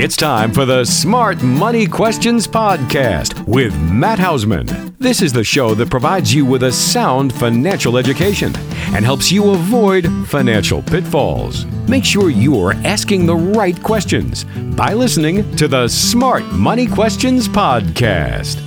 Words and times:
It's 0.00 0.16
time 0.16 0.52
for 0.52 0.64
the 0.64 0.84
Smart 0.84 1.42
Money 1.42 1.84
Questions 1.84 2.46
Podcast 2.46 3.44
with 3.48 3.76
Matt 3.90 4.20
Hausman. 4.20 4.96
This 4.98 5.20
is 5.20 5.32
the 5.32 5.42
show 5.42 5.74
that 5.74 5.90
provides 5.90 6.32
you 6.32 6.46
with 6.46 6.62
a 6.62 6.70
sound 6.70 7.32
financial 7.32 7.98
education 7.98 8.52
and 8.94 9.04
helps 9.04 9.32
you 9.32 9.50
avoid 9.50 10.06
financial 10.28 10.82
pitfalls. 10.82 11.64
Make 11.88 12.04
sure 12.04 12.30
you 12.30 12.60
are 12.60 12.74
asking 12.84 13.26
the 13.26 13.34
right 13.34 13.82
questions 13.82 14.44
by 14.76 14.92
listening 14.92 15.56
to 15.56 15.66
the 15.66 15.88
Smart 15.88 16.44
Money 16.52 16.86
Questions 16.86 17.48
Podcast. 17.48 18.60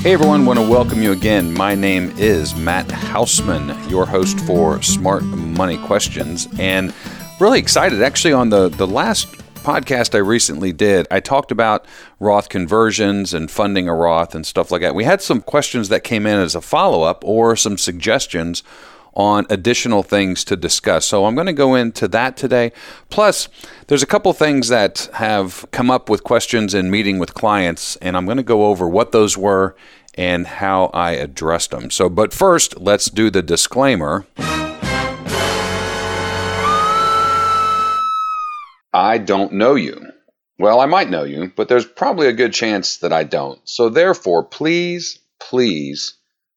Hey 0.00 0.14
everyone, 0.14 0.46
want 0.46 0.58
to 0.58 0.66
welcome 0.66 1.02
you 1.02 1.12
again. 1.12 1.52
My 1.52 1.74
name 1.74 2.10
is 2.16 2.56
Matt 2.56 2.88
Hausman, 2.88 3.90
your 3.90 4.06
host 4.06 4.40
for 4.46 4.80
Smart 4.80 5.24
Money 5.24 5.76
Questions, 5.76 6.48
and 6.58 6.94
really 7.38 7.58
excited. 7.58 8.02
Actually, 8.02 8.32
on 8.32 8.48
the 8.48 8.70
the 8.70 8.86
last 8.86 9.39
podcast 9.60 10.14
I 10.14 10.18
recently 10.18 10.72
did, 10.72 11.06
I 11.10 11.20
talked 11.20 11.50
about 11.50 11.86
Roth 12.18 12.48
conversions 12.48 13.34
and 13.34 13.50
funding 13.50 13.88
a 13.88 13.94
Roth 13.94 14.34
and 14.34 14.46
stuff 14.46 14.70
like 14.70 14.80
that. 14.80 14.94
We 14.94 15.04
had 15.04 15.20
some 15.20 15.42
questions 15.42 15.88
that 15.90 16.02
came 16.02 16.26
in 16.26 16.38
as 16.38 16.54
a 16.54 16.60
follow 16.60 17.02
up 17.02 17.22
or 17.24 17.56
some 17.56 17.76
suggestions 17.76 18.62
on 19.12 19.44
additional 19.50 20.02
things 20.02 20.44
to 20.44 20.56
discuss. 20.56 21.04
So 21.04 21.26
I'm 21.26 21.34
going 21.34 21.46
to 21.46 21.52
go 21.52 21.74
into 21.74 22.08
that 22.08 22.36
today. 22.36 22.72
Plus, 23.10 23.48
there's 23.88 24.02
a 24.02 24.06
couple 24.06 24.32
things 24.32 24.68
that 24.68 25.08
have 25.14 25.66
come 25.72 25.90
up 25.90 26.08
with 26.08 26.24
questions 26.24 26.74
in 26.74 26.90
meeting 26.90 27.18
with 27.18 27.34
clients, 27.34 27.96
and 27.96 28.16
I'm 28.16 28.24
going 28.24 28.36
to 28.36 28.42
go 28.42 28.66
over 28.66 28.88
what 28.88 29.12
those 29.12 29.36
were 29.36 29.76
and 30.14 30.46
how 30.46 30.86
I 30.94 31.12
addressed 31.12 31.70
them. 31.70 31.90
So, 31.90 32.08
but 32.08 32.32
first, 32.32 32.80
let's 32.80 33.10
do 33.10 33.30
the 33.30 33.42
disclaimer. 33.42 34.26
I 38.92 39.18
don't 39.18 39.52
know 39.52 39.76
you. 39.76 40.10
Well, 40.58 40.80
I 40.80 40.86
might 40.86 41.10
know 41.10 41.24
you, 41.24 41.52
but 41.54 41.68
there's 41.68 41.86
probably 41.86 42.26
a 42.26 42.34
good 42.34 42.52
chance 42.52 42.98
that 42.98 43.12
I 43.12 43.24
don't. 43.24 43.60
So, 43.64 43.88
therefore, 43.88 44.44
please, 44.44 45.18
please 45.38 46.14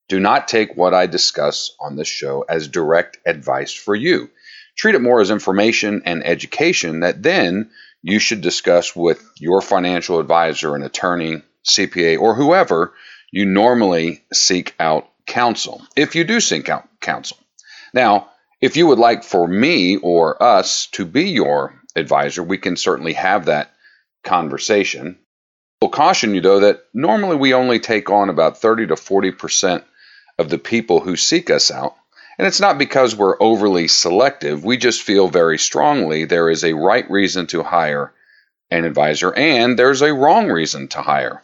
do 0.10 0.20
not 0.20 0.48
take 0.48 0.76
what 0.76 0.94
I 0.94 1.06
discuss 1.06 1.76
on 1.80 1.96
this 1.96 2.08
show 2.08 2.44
as 2.48 2.68
direct 2.68 3.18
advice 3.26 3.72
for 3.72 3.96
you. 3.96 4.30
Treat 4.76 4.96
it 4.96 5.02
more 5.02 5.22
as 5.22 5.32
information 5.32 6.02
and 6.06 6.26
education 6.26 7.02
that 7.02 7.24
then 7.24 7.72
you 8.02 8.20
should 8.20 8.42
discuss 8.42 8.96
with 8.96 9.24
your 9.40 9.62
financial 9.62 10.20
advisor, 10.20 10.76
an 10.76 10.84
attorney, 10.84 11.42
CPA, 11.66 12.20
or 12.20 12.36
whoever 12.36 12.94
you 13.32 13.46
normally 13.46 14.24
seek 14.34 14.76
out 14.80 15.08
counsel, 15.26 15.82
if 15.96 16.16
you 16.16 16.24
do 16.24 16.40
seek 16.40 16.68
out 16.68 16.88
counsel. 17.00 17.38
Now, 17.94 18.30
if 18.60 18.76
you 18.76 18.88
would 18.88 19.00
like 19.00 19.24
for 19.24 19.48
me 19.48 19.98
or 19.98 20.42
us 20.42 20.88
to 20.94 21.06
be 21.06 21.30
your 21.30 21.80
advisor, 21.96 22.44
we 22.44 22.58
can 22.58 22.76
certainly 22.76 23.14
have 23.14 23.46
that 23.46 23.72
conversation. 24.24 25.18
We'll 25.82 25.92
caution 25.92 26.34
you, 26.34 26.42
though, 26.42 26.62
that 26.62 26.84
normally 26.94 27.36
we 27.36 27.54
only 27.54 27.80
take 27.80 28.10
on 28.10 28.30
about 28.30 28.60
30 28.60 28.88
to 28.88 28.96
40% 28.96 29.84
of 30.40 30.50
the 30.50 30.58
people 30.58 31.00
who 31.00 31.16
seek 31.16 31.50
us 31.50 31.72
out. 31.72 31.96
And 32.38 32.48
it's 32.48 32.62
not 32.62 32.78
because 32.78 33.16
we're 33.16 33.42
overly 33.42 33.88
selective. 33.88 34.64
We 34.64 34.78
just 34.78 35.04
feel 35.04 35.28
very 35.28 35.60
strongly 35.60 36.26
there 36.26 36.50
is 36.50 36.64
a 36.64 36.74
right 36.74 37.10
reason 37.10 37.48
to 37.48 37.64
hire 37.64 38.14
an 38.72 38.86
advisor 38.86 39.32
and 39.34 39.78
there's 39.78 40.02
a 40.02 40.14
wrong 40.14 40.50
reason 40.50 40.88
to 40.90 41.02
hire 41.02 41.44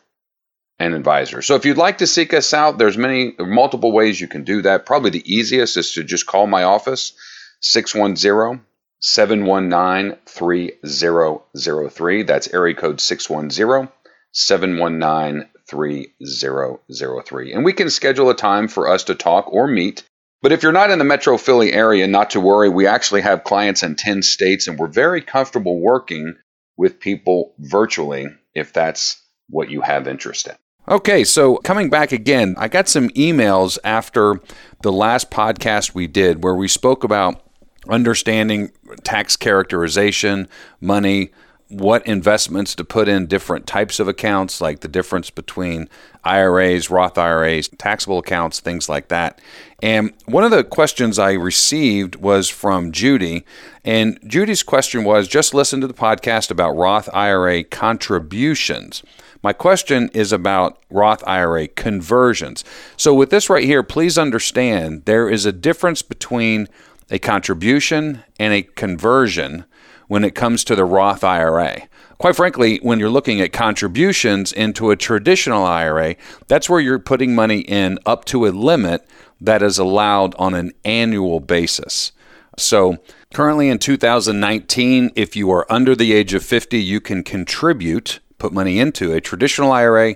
an 0.79 0.93
advisor. 0.93 1.41
So 1.41 1.55
if 1.55 1.65
you'd 1.65 1.77
like 1.77 1.99
to 1.99 2.07
seek 2.07 2.33
us 2.33 2.53
out, 2.53 2.77
there's 2.77 2.97
many 2.97 3.35
multiple 3.37 3.91
ways 3.91 4.19
you 4.19 4.27
can 4.27 4.45
do 4.45 4.63
that. 4.63 4.85
Probably 4.85 5.11
the 5.11 5.31
easiest 5.31 5.77
is 5.77 5.91
to 5.93 6.03
just 6.03 6.25
call 6.25 6.47
my 6.47 6.63
office 6.63 7.13
610 7.59 8.65
719 9.01 10.17
3003. 10.25 12.23
That's 12.23 12.53
area 12.53 12.75
code 12.75 12.99
610 12.99 13.89
719 14.31 15.49
3003. 15.67 17.53
And 17.53 17.65
we 17.65 17.73
can 17.73 17.89
schedule 17.89 18.29
a 18.29 18.35
time 18.35 18.67
for 18.67 18.89
us 18.89 19.03
to 19.05 19.15
talk 19.15 19.51
or 19.51 19.67
meet. 19.67 20.03
But 20.41 20.51
if 20.51 20.63
you're 20.63 20.71
not 20.71 20.91
in 20.91 20.99
the 20.99 21.05
Metro 21.05 21.37
Philly 21.37 21.73
area, 21.73 22.07
not 22.07 22.29
to 22.31 22.39
worry. 22.39 22.69
We 22.69 22.87
actually 22.87 23.21
have 23.21 23.43
clients 23.43 23.83
in 23.83 23.95
10 23.95 24.21
states, 24.21 24.67
and 24.67 24.79
we're 24.79 24.87
very 24.87 25.21
comfortable 25.21 25.79
working 25.79 26.35
with 26.77 26.99
people 26.99 27.53
virtually 27.59 28.27
if 28.55 28.71
that's 28.71 29.21
what 29.49 29.69
you 29.69 29.81
have 29.81 30.07
interest 30.07 30.47
in. 30.47 30.55
Okay, 30.87 31.23
so 31.23 31.57
coming 31.57 31.89
back 31.89 32.11
again, 32.11 32.55
I 32.57 32.67
got 32.67 32.87
some 32.87 33.09
emails 33.09 33.77
after 33.83 34.39
the 34.81 34.91
last 34.91 35.29
podcast 35.29 35.93
we 35.93 36.07
did 36.07 36.43
where 36.43 36.55
we 36.55 36.67
spoke 36.67 37.03
about 37.03 37.43
understanding 37.89 38.71
tax 39.03 39.35
characterization, 39.35 40.47
money, 40.79 41.31
what 41.69 42.05
investments 42.07 42.73
to 42.73 42.83
put 42.83 43.07
in 43.07 43.27
different 43.27 43.67
types 43.67 43.99
of 43.99 44.07
accounts, 44.07 44.59
like 44.59 44.79
the 44.79 44.87
difference 44.87 45.29
between 45.29 45.87
IRAs, 46.23 46.89
Roth 46.89 47.17
IRAs, 47.17 47.69
taxable 47.77 48.17
accounts, 48.17 48.59
things 48.59 48.89
like 48.89 49.07
that. 49.09 49.39
And 49.81 50.11
one 50.25 50.43
of 50.43 50.49
the 50.51 50.63
questions 50.63 51.19
I 51.19 51.33
received 51.33 52.15
was 52.15 52.49
from 52.49 52.91
Judy. 52.91 53.45
And 53.85 54.19
Judy's 54.25 54.63
question 54.63 55.03
was 55.03 55.27
just 55.27 55.53
listen 55.53 55.79
to 55.81 55.87
the 55.87 55.93
podcast 55.93 56.49
about 56.49 56.75
Roth 56.75 57.07
IRA 57.13 57.63
contributions. 57.63 59.03
My 59.43 59.53
question 59.53 60.09
is 60.13 60.33
about 60.33 60.81
Roth 60.89 61.23
IRA 61.25 61.67
conversions. 61.67 62.63
So, 62.97 63.13
with 63.13 63.29
this 63.29 63.49
right 63.49 63.63
here, 63.63 63.83
please 63.83 64.17
understand 64.17 65.05
there 65.05 65.29
is 65.29 65.45
a 65.45 65.53
difference 65.53 66.01
between 66.01 66.67
a 67.11 67.19
contribution 67.19 68.23
and 68.39 68.53
a 68.53 68.63
conversion 68.63 69.65
when 70.07 70.23
it 70.23 70.35
comes 70.35 70.63
to 70.63 70.75
the 70.75 70.85
Roth 70.85 71.23
IRA. 71.23 71.83
Quite 72.17 72.35
frankly, 72.35 72.79
when 72.81 72.99
you're 72.99 73.09
looking 73.09 73.39
at 73.39 73.53
contributions 73.53 74.51
into 74.51 74.91
a 74.91 74.97
traditional 74.97 75.63
IRA, 75.63 76.15
that's 76.47 76.69
where 76.69 76.81
you're 76.81 76.99
putting 76.99 77.33
money 77.33 77.59
in 77.59 77.97
up 78.05 78.25
to 78.25 78.45
a 78.45 78.49
limit 78.49 79.07
that 79.39 79.61
is 79.61 79.77
allowed 79.77 80.35
on 80.35 80.53
an 80.53 80.73
annual 80.83 81.39
basis. 81.39 82.11
So, 82.57 82.97
currently 83.33 83.69
in 83.69 83.79
2019, 83.79 85.11
if 85.15 85.35
you 85.35 85.49
are 85.51 85.71
under 85.71 85.95
the 85.95 86.11
age 86.11 86.33
of 86.33 86.43
50, 86.43 86.77
you 86.77 86.99
can 86.99 87.23
contribute, 87.23 88.19
put 88.37 88.51
money 88.51 88.79
into 88.79 89.13
a 89.13 89.21
traditional 89.21 89.71
IRA 89.71 90.15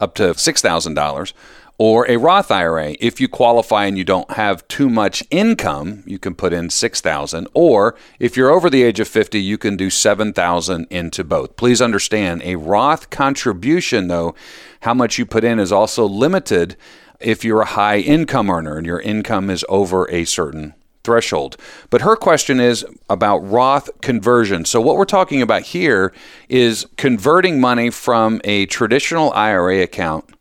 up 0.00 0.14
to 0.16 0.24
$6,000 0.24 1.32
or 1.78 2.08
a 2.10 2.16
Roth 2.16 2.50
IRA. 2.50 2.96
If 3.00 3.20
you 3.20 3.28
qualify 3.28 3.86
and 3.86 3.98
you 3.98 4.04
don't 4.04 4.30
have 4.32 4.66
too 4.68 4.88
much 4.88 5.22
income, 5.30 6.02
you 6.06 6.18
can 6.18 6.34
put 6.34 6.52
in 6.52 6.70
6,000 6.70 7.48
or 7.54 7.96
if 8.18 8.36
you're 8.36 8.50
over 8.50 8.70
the 8.70 8.82
age 8.82 9.00
of 9.00 9.08
50, 9.08 9.40
you 9.40 9.58
can 9.58 9.76
do 9.76 9.90
7,000 9.90 10.86
into 10.90 11.24
both. 11.24 11.56
Please 11.56 11.82
understand 11.82 12.42
a 12.42 12.56
Roth 12.56 13.10
contribution 13.10 14.08
though, 14.08 14.34
how 14.80 14.94
much 14.94 15.18
you 15.18 15.26
put 15.26 15.44
in 15.44 15.58
is 15.58 15.72
also 15.72 16.06
limited 16.06 16.76
if 17.20 17.44
you're 17.44 17.62
a 17.62 17.66
high 17.66 17.98
income 17.98 18.50
earner 18.50 18.76
and 18.76 18.86
your 18.86 19.00
income 19.00 19.50
is 19.50 19.64
over 19.68 20.10
a 20.10 20.24
certain 20.24 20.74
threshold. 21.06 21.56
But 21.88 22.02
her 22.02 22.16
question 22.16 22.60
is 22.60 22.84
about 23.08 23.38
Roth 23.38 23.88
conversion. 24.00 24.64
So, 24.64 24.80
what 24.80 24.96
we're 24.96 25.04
talking 25.04 25.40
about 25.40 25.62
here 25.62 26.12
is 26.48 26.86
converting 26.96 27.60
money 27.60 27.90
from 27.90 28.40
a 28.44 28.66
traditional 28.66 29.32
IRA 29.32 29.82
account 29.82 30.35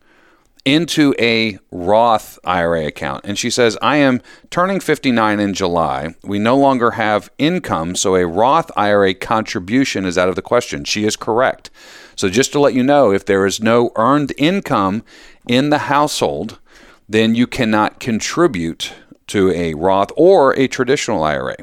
into 0.65 1.13
a 1.19 1.59
Roth 1.71 2.39
IRA 2.43 2.87
account. 2.87 3.23
And 3.23 3.37
she 3.37 3.51
says, 3.51 3.77
I 3.81 3.97
am 3.97 4.21
turning 4.49 4.79
59 4.79 5.39
in 5.39 5.53
July. 5.53 6.15
We 6.23 6.39
no 6.39 6.57
longer 6.57 6.91
have 6.91 7.31
income, 7.37 7.95
so 7.95 8.15
a 8.15 8.25
Roth 8.25 8.71
IRA 8.75 9.13
contribution 9.13 10.05
is 10.05 10.17
out 10.17 10.27
of 10.27 10.35
the 10.35 10.41
question. 10.41 10.83
She 10.83 11.05
is 11.05 11.15
correct. 11.15 11.69
So, 12.15 12.29
just 12.29 12.51
to 12.53 12.59
let 12.59 12.73
you 12.73 12.81
know, 12.81 13.11
if 13.11 13.25
there 13.25 13.45
is 13.45 13.61
no 13.61 13.91
earned 13.95 14.33
income 14.37 15.03
in 15.47 15.69
the 15.69 15.79
household, 15.79 16.59
then 17.07 17.35
you 17.35 17.45
cannot 17.45 17.99
contribute 17.99 18.93
to 19.27 19.51
a 19.51 19.73
Roth 19.73 20.11
or 20.15 20.57
a 20.57 20.67
traditional 20.67 21.23
IRA. 21.23 21.57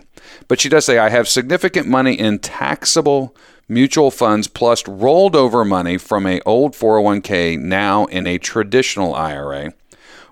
But 0.47 0.61
she 0.61 0.69
does 0.69 0.85
say, 0.85 0.99
I 0.99 1.09
have 1.09 1.29
significant 1.29 1.89
money 1.89 2.15
in 2.15 2.39
taxable 2.39 3.35
mutual 3.73 4.11
funds 4.11 4.49
plus 4.49 4.87
rolled 4.87 5.35
over 5.35 5.65
money 5.65 5.97
from 5.97 6.27
a 6.27 6.41
old 6.43 6.75
401k 6.75 7.59
now 7.59 8.05
in 8.07 8.27
a 8.27 8.39
traditional 8.39 9.15
IRA. 9.15 9.73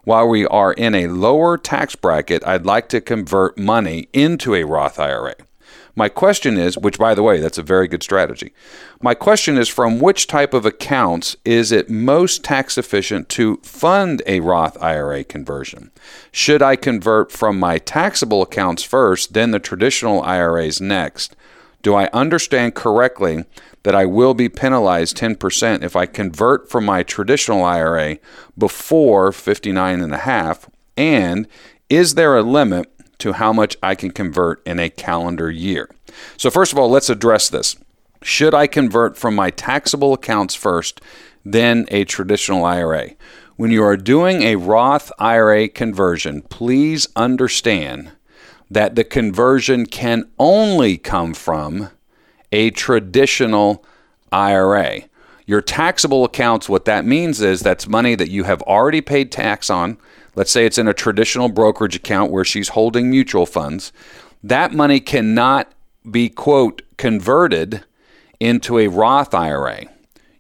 While 0.05 0.29
we 0.29 0.47
are 0.47 0.73
in 0.73 0.95
a 0.95 1.09
lower 1.09 1.57
tax 1.57 1.95
bracket, 1.95 2.47
I'd 2.47 2.67
like 2.67 2.89
to 2.91 3.01
convert 3.01 3.59
money 3.59 4.09
into 4.13 4.55
a 4.55 4.65
Roth 4.65 4.99
IRA. 4.99 5.35
My 5.97 6.09
question 6.09 6.57
is, 6.57 6.79
which 6.79 6.99
by 6.99 7.15
the 7.15 7.23
way, 7.23 7.41
that's 7.41 7.59
a 7.59 7.63
very 7.63 7.89
good 7.89 8.03
strategy. 8.03 8.53
My 9.03 9.15
question 9.15 9.59
is 9.59 9.69
from 9.69 9.99
which 9.99 10.27
type 10.27 10.55
of 10.55 10.65
accounts 10.65 11.37
is 11.45 11.73
it 11.73 11.91
most 11.91 12.45
tax 12.45 12.79
efficient 12.79 13.29
to 13.31 13.57
fund 13.63 14.23
a 14.27 14.41
Roth 14.41 14.81
IRA 14.83 15.25
conversion? 15.25 15.91
Should 16.33 16.63
I 16.63 16.77
convert 16.77 17.33
from 17.33 17.59
my 17.59 17.79
taxable 17.79 18.41
accounts 18.43 18.83
first, 18.83 19.33
then 19.33 19.51
the 19.51 19.59
traditional 19.59 20.23
IRAs 20.23 20.81
next? 20.81 21.37
Do 21.83 21.95
I 21.95 22.11
understand 22.13 22.75
correctly 22.75 23.45
that 23.83 23.95
I 23.95 24.05
will 24.05 24.35
be 24.35 24.49
penalized 24.49 25.17
10% 25.17 25.83
if 25.83 25.97
I 25.97 26.07
convert 26.07 26.71
from 26.71 26.85
my 26.85 27.03
traditional 27.03 27.65
IRA 27.65 28.19
before 28.59 29.33
59 29.33 30.01
and 30.01 30.13
a 30.13 30.19
half? 30.19 30.69
And 30.97 31.49
is 31.89 32.15
there 32.15 32.37
a 32.37 32.43
limit 32.43 32.93
to 33.19 33.33
how 33.33 33.53
much 33.53 33.77
I 33.83 33.95
can 33.95 34.11
convert 34.11 34.67
in 34.67 34.79
a 34.79 34.91
calendar 34.91 35.51
year? 35.51 35.89
So 36.37 36.51
first 36.51 36.73
of 36.73 36.79
all, 36.79 36.91
let's 36.91 37.11
address 37.11 37.49
this. 37.49 37.77
Should 38.23 38.53
I 38.53 38.67
convert 38.67 39.17
from 39.17 39.35
my 39.35 39.51
taxable 39.51 40.13
accounts 40.13 40.55
first, 40.55 41.01
then 41.45 41.87
a 41.89 42.05
traditional 42.05 42.65
IRA? 42.65 43.13
When 43.57 43.71
you 43.71 43.83
are 43.83 43.97
doing 43.97 44.43
a 44.43 44.57
Roth 44.57 45.11
IRA 45.19 45.69
conversion, 45.69 46.43
please 46.43 47.09
understand 47.17 48.13
that 48.71 48.95
the 48.95 49.05
conversion 49.05 49.87
can 49.87 50.31
only 50.39 50.97
come 50.97 51.35
from 51.35 51.91
a 52.53 52.71
traditional 52.71 53.85
IRA. 54.33 55.03
Your 55.47 55.61
taxable 55.61 56.25
accounts, 56.25 56.69
what 56.69 56.85
that 56.85 57.05
means 57.05 57.41
is 57.41 57.61
that's 57.61 57.89
money 57.89 58.15
that 58.15 58.31
you 58.31 58.45
have 58.45 58.63
already 58.63 59.01
paid 59.01 59.33
tax 59.33 59.69
on. 59.69 59.99
Let's 60.37 60.53
say 60.53 60.65
it's 60.65 60.79
in 60.79 60.87
a 60.87 60.95
traditional 60.95 61.49
brokerage 61.49 61.97
account 61.97 62.31
where 62.31 62.45
she's 62.45 62.69
holding 62.69 63.11
mutual 63.11 63.47
funds. 63.47 63.93
That 64.45 64.73
money 64.73 65.01
cannot 65.01 65.73
be, 66.09 66.29
quote, 66.29 66.83
converted 66.97 67.85
into 68.39 68.79
a 68.79 68.87
Roth 68.87 69.35
IRA. 69.35 69.87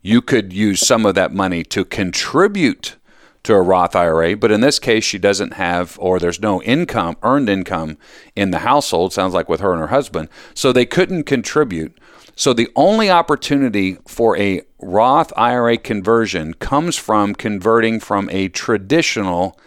You 0.00 0.22
could 0.22 0.52
use 0.52 0.86
some 0.86 1.04
of 1.04 1.16
that 1.16 1.34
money 1.34 1.64
to 1.64 1.84
contribute 1.84 2.96
to 3.42 3.54
a 3.54 3.62
Roth 3.62 3.96
IRA, 3.96 4.36
but 4.36 4.50
in 4.50 4.60
this 4.60 4.78
case, 4.78 5.04
she 5.04 5.18
doesn't 5.18 5.54
have, 5.54 5.98
or 6.00 6.18
there's 6.18 6.40
no 6.40 6.62
income, 6.62 7.16
earned 7.22 7.48
income 7.48 7.96
in 8.36 8.50
the 8.50 8.60
household, 8.60 9.12
sounds 9.12 9.34
like 9.34 9.48
with 9.48 9.60
her 9.60 9.72
and 9.72 9.80
her 9.80 9.88
husband, 9.88 10.28
so 10.54 10.72
they 10.72 10.86
couldn't 10.86 11.24
contribute. 11.24 11.96
So 12.36 12.52
the 12.52 12.68
only 12.76 13.10
opportunity 13.10 13.98
for 14.06 14.36
a 14.36 14.62
Roth 14.78 15.32
IRA 15.36 15.76
conversion 15.76 16.54
comes 16.54 16.96
from 16.96 17.34
converting 17.34 18.00
from 18.00 18.28
a 18.30 18.48
traditional 18.48 19.58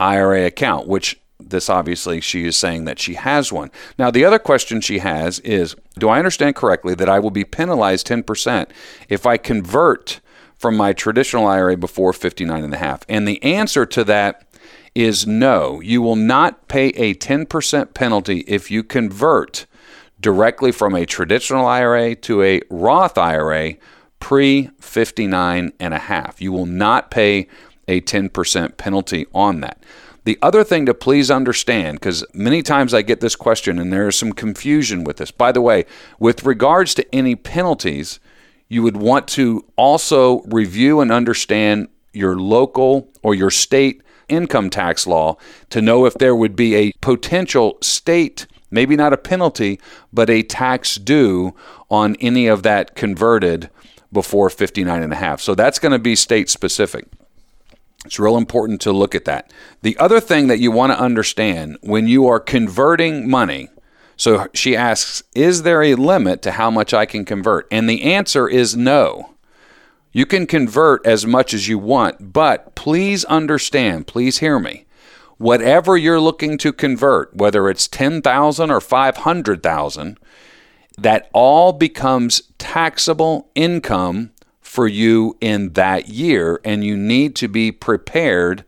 IRA 0.00 0.46
account, 0.46 0.86
which 0.86 1.20
this 1.40 1.70
obviously 1.70 2.20
she 2.20 2.44
is 2.44 2.56
saying 2.56 2.84
that 2.84 2.98
she 2.98 3.14
has 3.14 3.52
one. 3.52 3.70
Now, 3.98 4.10
the 4.10 4.24
other 4.24 4.38
question 4.38 4.80
she 4.80 4.98
has 4.98 5.38
is 5.40 5.76
Do 5.98 6.08
I 6.08 6.18
understand 6.18 6.56
correctly 6.56 6.94
that 6.94 7.08
I 7.08 7.18
will 7.18 7.30
be 7.30 7.44
penalized 7.44 8.06
10% 8.06 8.68
if 9.08 9.26
I 9.26 9.36
convert 9.36 10.20
from 10.58 10.76
my 10.76 10.92
traditional 10.92 11.46
IRA 11.46 11.76
before 11.76 12.12
59 12.12 12.64
and 12.64 12.74
a 12.74 12.78
half? 12.78 13.04
And 13.08 13.26
the 13.26 13.42
answer 13.42 13.86
to 13.86 14.04
that 14.04 14.44
is 14.94 15.26
no. 15.26 15.80
You 15.80 16.02
will 16.02 16.16
not 16.16 16.68
pay 16.68 16.88
a 16.88 17.14
10% 17.14 17.94
penalty 17.94 18.40
if 18.46 18.70
you 18.70 18.82
convert 18.82 19.66
directly 20.20 20.72
from 20.72 20.94
a 20.94 21.06
traditional 21.06 21.66
IRA 21.66 22.14
to 22.16 22.42
a 22.42 22.60
Roth 22.68 23.16
IRA 23.16 23.74
pre 24.20 24.70
59 24.80 25.72
and 25.78 25.94
a 25.94 25.98
half. 25.98 26.40
You 26.40 26.52
will 26.52 26.66
not 26.66 27.10
pay 27.10 27.46
a 27.86 28.00
10% 28.00 28.76
penalty 28.76 29.26
on 29.34 29.60
that. 29.60 29.82
The 30.24 30.38
other 30.42 30.62
thing 30.62 30.84
to 30.86 30.92
please 30.92 31.30
understand, 31.30 32.00
because 32.00 32.24
many 32.34 32.62
times 32.62 32.92
I 32.92 33.00
get 33.00 33.20
this 33.20 33.36
question 33.36 33.78
and 33.78 33.92
there 33.92 34.08
is 34.08 34.18
some 34.18 34.32
confusion 34.32 35.04
with 35.04 35.16
this. 35.16 35.30
By 35.30 35.52
the 35.52 35.62
way, 35.62 35.86
with 36.18 36.44
regards 36.44 36.92
to 36.94 37.14
any 37.14 37.34
penalties, 37.34 38.20
you 38.68 38.82
would 38.82 38.96
want 38.96 39.28
to 39.28 39.64
also 39.76 40.40
review 40.42 41.00
and 41.00 41.10
understand 41.10 41.88
your 42.12 42.36
local 42.36 43.10
or 43.22 43.34
your 43.34 43.50
state 43.50 44.02
income 44.28 44.68
tax 44.68 45.06
law 45.06 45.36
to 45.70 45.80
know 45.80 46.04
if 46.04 46.14
there 46.14 46.36
would 46.36 46.54
be 46.54 46.74
a 46.74 46.92
potential 47.00 47.78
state 47.80 48.46
maybe 48.70 48.96
not 48.96 49.12
a 49.12 49.16
penalty, 49.16 49.80
but 50.12 50.30
a 50.30 50.42
tax 50.42 50.96
due 50.96 51.54
on 51.90 52.16
any 52.16 52.46
of 52.46 52.62
that 52.62 52.94
converted 52.94 53.70
before 54.12 54.50
59 54.50 55.02
and 55.02 55.12
a 55.12 55.16
half. 55.16 55.40
So 55.40 55.54
that's 55.54 55.78
going 55.78 55.92
to 55.92 55.98
be 55.98 56.16
state 56.16 56.48
specific. 56.48 57.06
It's 58.04 58.18
real 58.18 58.36
important 58.36 58.80
to 58.82 58.92
look 58.92 59.14
at 59.14 59.24
that. 59.24 59.52
The 59.82 59.96
other 59.98 60.20
thing 60.20 60.46
that 60.46 60.60
you 60.60 60.70
want 60.70 60.92
to 60.92 61.00
understand 61.00 61.78
when 61.82 62.06
you 62.06 62.26
are 62.26 62.40
converting 62.40 63.28
money, 63.28 63.68
so 64.18 64.48
she 64.52 64.76
asks, 64.76 65.22
is 65.34 65.62
there 65.62 65.82
a 65.82 65.94
limit 65.94 66.42
to 66.42 66.52
how 66.52 66.70
much 66.70 66.92
I 66.92 67.06
can 67.06 67.24
convert? 67.24 67.66
And 67.70 67.88
the 67.88 68.02
answer 68.02 68.46
is 68.46 68.76
no. 68.76 69.34
You 70.12 70.26
can 70.26 70.46
convert 70.46 71.06
as 71.06 71.24
much 71.24 71.54
as 71.54 71.68
you 71.68 71.78
want, 71.78 72.32
but 72.32 72.74
please 72.74 73.24
understand, 73.24 74.06
please 74.06 74.38
hear 74.38 74.58
me 74.58 74.84
whatever 75.38 75.96
you're 75.96 76.20
looking 76.20 76.58
to 76.58 76.72
convert, 76.72 77.34
whether 77.34 77.70
it's 77.70 77.88
10,000 77.88 78.70
or 78.70 78.80
500,000, 78.80 80.18
that 80.98 81.30
all 81.32 81.72
becomes 81.72 82.42
taxable 82.58 83.48
income 83.54 84.32
for 84.60 84.86
you 84.86 85.36
in 85.40 85.72
that 85.74 86.08
year 86.08 86.60
and 86.64 86.84
you 86.84 86.96
need 86.96 87.34
to 87.36 87.48
be 87.48 87.72
prepared 87.72 88.64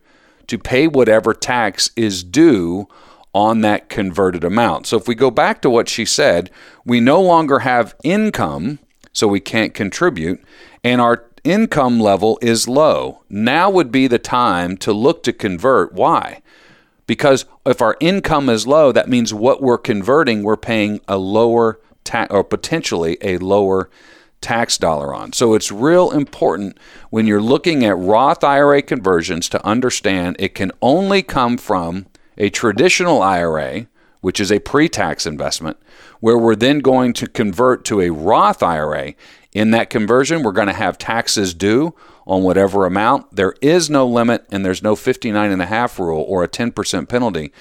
to 0.47 0.57
pay 0.57 0.87
whatever 0.87 1.33
tax 1.33 1.91
is 1.95 2.23
due 2.23 2.87
on 3.33 3.61
that 3.61 3.89
converted 3.89 4.43
amount. 4.43 4.87
So 4.87 4.97
if 4.97 5.07
we 5.07 5.15
go 5.15 5.31
back 5.31 5.61
to 5.61 5.69
what 5.69 5.87
she 5.89 6.05
said, 6.05 6.49
we 6.85 6.99
no 6.99 7.21
longer 7.21 7.59
have 7.59 7.95
income, 8.03 8.79
so 9.13 9.27
we 9.27 9.39
can't 9.39 9.73
contribute, 9.73 10.43
and 10.83 10.99
our 10.99 11.25
income 11.43 11.99
level 11.99 12.37
is 12.41 12.67
low. 12.67 13.23
Now 13.29 13.69
would 13.69 13.91
be 13.91 14.07
the 14.07 14.19
time 14.19 14.77
to 14.77 14.93
look 14.93 15.23
to 15.23 15.33
convert. 15.33 15.93
Why? 15.93 16.41
Because 17.07 17.45
if 17.65 17.81
our 17.81 17.97
income 17.99 18.49
is 18.49 18.67
low, 18.67 18.91
that 18.91 19.09
means 19.09 19.33
what 19.33 19.61
we're 19.61 19.77
converting, 19.77 20.43
we're 20.43 20.57
paying 20.57 21.01
a 21.07 21.17
lower 21.17 21.79
tax 22.03 22.33
or 22.33 22.43
potentially 22.43 23.17
a 23.21 23.37
lower 23.37 23.89
tax 24.39 24.77
dollar 24.77 25.13
on. 25.13 25.33
So 25.33 25.53
it's 25.53 25.71
real 25.71 26.11
important 26.11 26.77
when 27.09 27.27
you're 27.27 27.41
looking 27.41 27.85
at 27.85 27.97
Roth 27.97 28.43
IRA 28.43 28.81
conversions 28.81 29.47
to 29.49 29.65
understand 29.65 30.35
it 30.39 30.55
can 30.55 30.71
only 30.81 31.21
come 31.21 31.57
from 31.57 32.07
a 32.41 32.49
traditional 32.49 33.21
IRA, 33.21 33.85
which 34.21 34.39
is 34.39 34.51
a 34.51 34.59
pre 34.59 34.89
tax 34.89 35.25
investment, 35.25 35.77
where 36.19 36.37
we're 36.37 36.55
then 36.55 36.79
going 36.79 37.13
to 37.13 37.27
convert 37.27 37.85
to 37.85 38.01
a 38.01 38.09
Roth 38.09 38.63
IRA. 38.63 39.13
In 39.53 39.71
that 39.71 39.89
conversion, 39.89 40.41
we're 40.41 40.51
going 40.51 40.67
to 40.67 40.73
have 40.73 40.97
taxes 40.97 41.53
due 41.53 41.93
on 42.25 42.43
whatever 42.43 42.85
amount. 42.85 43.35
There 43.35 43.53
is 43.61 43.89
no 43.89 44.07
limit 44.07 44.45
and 44.51 44.65
there's 44.65 44.81
no 44.81 44.95
59 44.95 45.51
and 45.51 45.61
a 45.61 45.67
half 45.67 45.99
rule 45.99 46.23
or 46.27 46.43
a 46.43 46.47
10% 46.47 47.07
penalty 47.07 47.53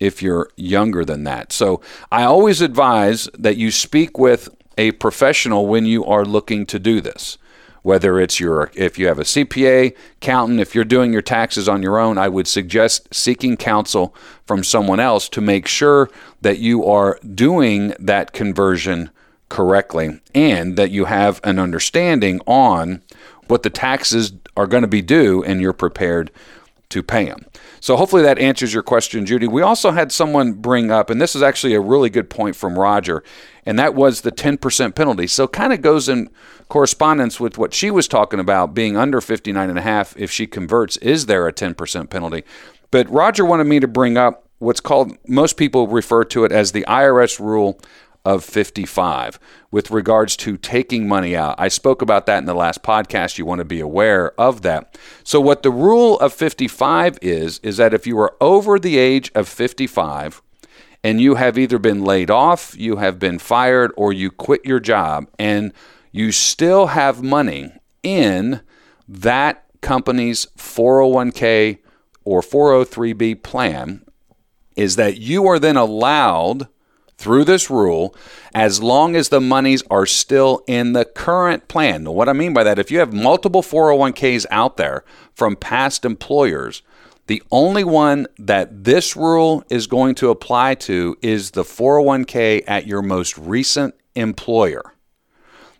if 0.00 0.20
you're 0.20 0.48
younger 0.56 1.04
than 1.04 1.24
that. 1.24 1.52
So 1.52 1.80
I 2.10 2.24
always 2.24 2.60
advise 2.60 3.28
that 3.38 3.56
you 3.56 3.70
speak 3.70 4.18
with 4.18 4.48
a 4.76 4.92
professional 4.92 5.66
when 5.66 5.86
you 5.86 6.04
are 6.04 6.24
looking 6.24 6.66
to 6.66 6.78
do 6.78 7.00
this. 7.00 7.38
Whether 7.84 8.18
it's 8.18 8.40
your 8.40 8.70
if 8.74 8.98
you 8.98 9.08
have 9.08 9.18
a 9.18 9.24
CPA, 9.24 9.94
accountant, 10.16 10.58
if 10.58 10.74
you're 10.74 10.84
doing 10.84 11.12
your 11.12 11.20
taxes 11.20 11.68
on 11.68 11.82
your 11.82 11.98
own, 11.98 12.16
I 12.16 12.28
would 12.28 12.48
suggest 12.48 13.14
seeking 13.14 13.58
counsel 13.58 14.14
from 14.46 14.64
someone 14.64 15.00
else 15.00 15.28
to 15.28 15.42
make 15.42 15.68
sure 15.68 16.08
that 16.40 16.58
you 16.58 16.86
are 16.86 17.18
doing 17.34 17.92
that 17.98 18.32
conversion 18.32 19.10
correctly 19.50 20.18
and 20.34 20.76
that 20.76 20.92
you 20.92 21.04
have 21.04 21.42
an 21.44 21.58
understanding 21.58 22.40
on 22.46 23.02
what 23.48 23.62
the 23.62 23.70
taxes 23.70 24.32
are 24.56 24.66
going 24.66 24.80
to 24.80 24.88
be 24.88 25.02
due 25.02 25.44
and 25.44 25.60
you're 25.60 25.74
prepared 25.74 26.30
to 26.88 27.02
pay 27.02 27.26
them. 27.26 27.44
So 27.84 27.98
hopefully 27.98 28.22
that 28.22 28.38
answers 28.38 28.72
your 28.72 28.82
question, 28.82 29.26
Judy. 29.26 29.46
We 29.46 29.60
also 29.60 29.90
had 29.90 30.10
someone 30.10 30.54
bring 30.54 30.90
up, 30.90 31.10
and 31.10 31.20
this 31.20 31.36
is 31.36 31.42
actually 31.42 31.74
a 31.74 31.80
really 31.82 32.08
good 32.08 32.30
point 32.30 32.56
from 32.56 32.78
Roger, 32.78 33.22
and 33.66 33.78
that 33.78 33.94
was 33.94 34.22
the 34.22 34.32
10% 34.32 34.94
penalty. 34.94 35.26
So 35.26 35.46
kind 35.46 35.70
of 35.70 35.82
goes 35.82 36.08
in 36.08 36.30
correspondence 36.70 37.38
with 37.38 37.58
what 37.58 37.74
she 37.74 37.90
was 37.90 38.08
talking 38.08 38.40
about 38.40 38.72
being 38.72 38.96
under 38.96 39.20
59 39.20 39.68
and 39.68 39.78
a 39.78 39.82
half 39.82 40.16
if 40.16 40.30
she 40.30 40.46
converts 40.46 40.96
is 40.96 41.26
there 41.26 41.46
a 41.46 41.52
10% 41.52 42.08
penalty? 42.08 42.42
But 42.90 43.06
Roger 43.10 43.44
wanted 43.44 43.64
me 43.64 43.80
to 43.80 43.86
bring 43.86 44.16
up 44.16 44.48
what's 44.60 44.80
called 44.80 45.12
most 45.28 45.58
people 45.58 45.86
refer 45.86 46.24
to 46.24 46.46
it 46.46 46.52
as 46.52 46.72
the 46.72 46.86
IRS 46.88 47.38
rule 47.38 47.78
of 48.24 48.42
55 48.42 49.38
with 49.70 49.90
regards 49.90 50.36
to 50.38 50.56
taking 50.56 51.06
money 51.06 51.36
out. 51.36 51.54
I 51.58 51.68
spoke 51.68 52.00
about 52.00 52.26
that 52.26 52.38
in 52.38 52.46
the 52.46 52.54
last 52.54 52.82
podcast. 52.82 53.38
You 53.38 53.44
want 53.44 53.58
to 53.58 53.64
be 53.64 53.80
aware 53.80 54.38
of 54.40 54.62
that. 54.62 54.96
So, 55.22 55.40
what 55.40 55.62
the 55.62 55.70
rule 55.70 56.18
of 56.20 56.32
55 56.32 57.18
is, 57.20 57.58
is 57.62 57.76
that 57.76 57.92
if 57.92 58.06
you 58.06 58.18
are 58.18 58.34
over 58.40 58.78
the 58.78 58.98
age 58.98 59.30
of 59.34 59.48
55 59.48 60.42
and 61.02 61.20
you 61.20 61.34
have 61.34 61.58
either 61.58 61.78
been 61.78 62.02
laid 62.02 62.30
off, 62.30 62.74
you 62.78 62.96
have 62.96 63.18
been 63.18 63.38
fired, 63.38 63.92
or 63.96 64.12
you 64.12 64.30
quit 64.30 64.64
your 64.64 64.80
job, 64.80 65.28
and 65.38 65.72
you 66.12 66.32
still 66.32 66.88
have 66.88 67.22
money 67.22 67.70
in 68.02 68.62
that 69.06 69.64
company's 69.82 70.46
401k 70.56 71.78
or 72.24 72.40
403b 72.40 73.42
plan, 73.42 74.02
is 74.76 74.96
that 74.96 75.18
you 75.18 75.46
are 75.46 75.58
then 75.58 75.76
allowed 75.76 76.68
through 77.16 77.44
this 77.44 77.70
rule 77.70 78.14
as 78.54 78.82
long 78.82 79.16
as 79.16 79.28
the 79.28 79.40
monies 79.40 79.82
are 79.90 80.06
still 80.06 80.62
in 80.66 80.92
the 80.92 81.04
current 81.04 81.68
plan. 81.68 82.04
Now, 82.04 82.12
what 82.12 82.28
I 82.28 82.32
mean 82.32 82.52
by 82.52 82.64
that, 82.64 82.78
if 82.78 82.90
you 82.90 82.98
have 82.98 83.12
multiple 83.12 83.62
401ks 83.62 84.46
out 84.50 84.76
there 84.76 85.04
from 85.34 85.56
past 85.56 86.04
employers, 86.04 86.82
the 87.26 87.42
only 87.50 87.84
one 87.84 88.26
that 88.38 88.84
this 88.84 89.16
rule 89.16 89.64
is 89.70 89.86
going 89.86 90.14
to 90.16 90.30
apply 90.30 90.74
to 90.74 91.16
is 91.22 91.52
the 91.52 91.62
401k 91.62 92.64
at 92.66 92.86
your 92.86 93.00
most 93.00 93.38
recent 93.38 93.94
employer. 94.14 94.94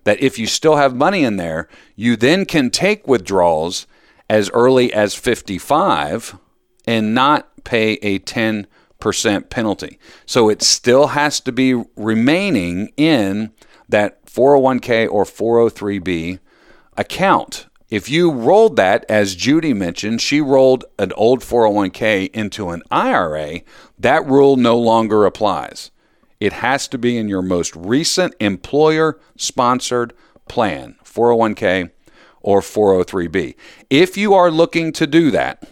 That 0.05 0.23
if 0.23 0.39
you 0.39 0.47
still 0.47 0.77
have 0.77 0.95
money 0.95 1.25
in 1.25 1.37
there, 1.37 1.69
you 1.97 2.17
then 2.17 2.47
can 2.47 2.71
take 2.71 3.07
withdrawals 3.07 3.87
as 4.29 4.51
early 4.51 4.93
as 4.93 5.15
55 5.15 6.39
and 6.87 7.15
not 7.15 7.65
pay 7.65 7.95
a 8.03 8.19
10 8.19 8.67
percent 9.01 9.51
penalty. 9.51 9.99
So 10.27 10.49
it 10.49 10.63
still 10.63 11.09
has 11.09 11.41
to 11.41 11.53
be 11.53 11.75
remaining 11.97 12.93
in 12.97 13.53
that 13.89 14.25
401k 14.27 15.11
or 15.11 15.25
403b 15.25 16.39
account. 16.97 17.67
If 17.91 18.09
you 18.09 18.33
rolled 18.33 18.77
that, 18.77 19.05
as 19.09 19.35
Judy 19.35 19.73
mentioned, 19.73 20.21
she 20.21 20.41
rolled 20.41 20.85
an 20.99 21.13
old 21.13 21.41
401k 21.41 22.31
into 22.35 22.71
an 22.71 22.83
IRA, 22.91 23.61
that 23.99 24.27
rule 24.27 24.57
no 24.57 24.77
longer 24.79 25.27
applies. 25.27 25.91
It 26.41 26.55
has 26.55 26.89
to 26.89 26.99
be 26.99 27.17
in 27.17 27.29
your 27.29 27.43
most 27.43 27.77
recent 27.77 28.35
employer 28.41 29.21
sponsored 29.37 30.13
plan, 30.49 30.97
401k 31.05 31.91
or 32.41 32.61
403b. 32.61 33.55
If 33.89 34.17
you 34.17 34.35
are 34.35 34.51
looking 34.51 34.93
to 34.93 35.07
do 35.07 35.31
that, 35.31 35.67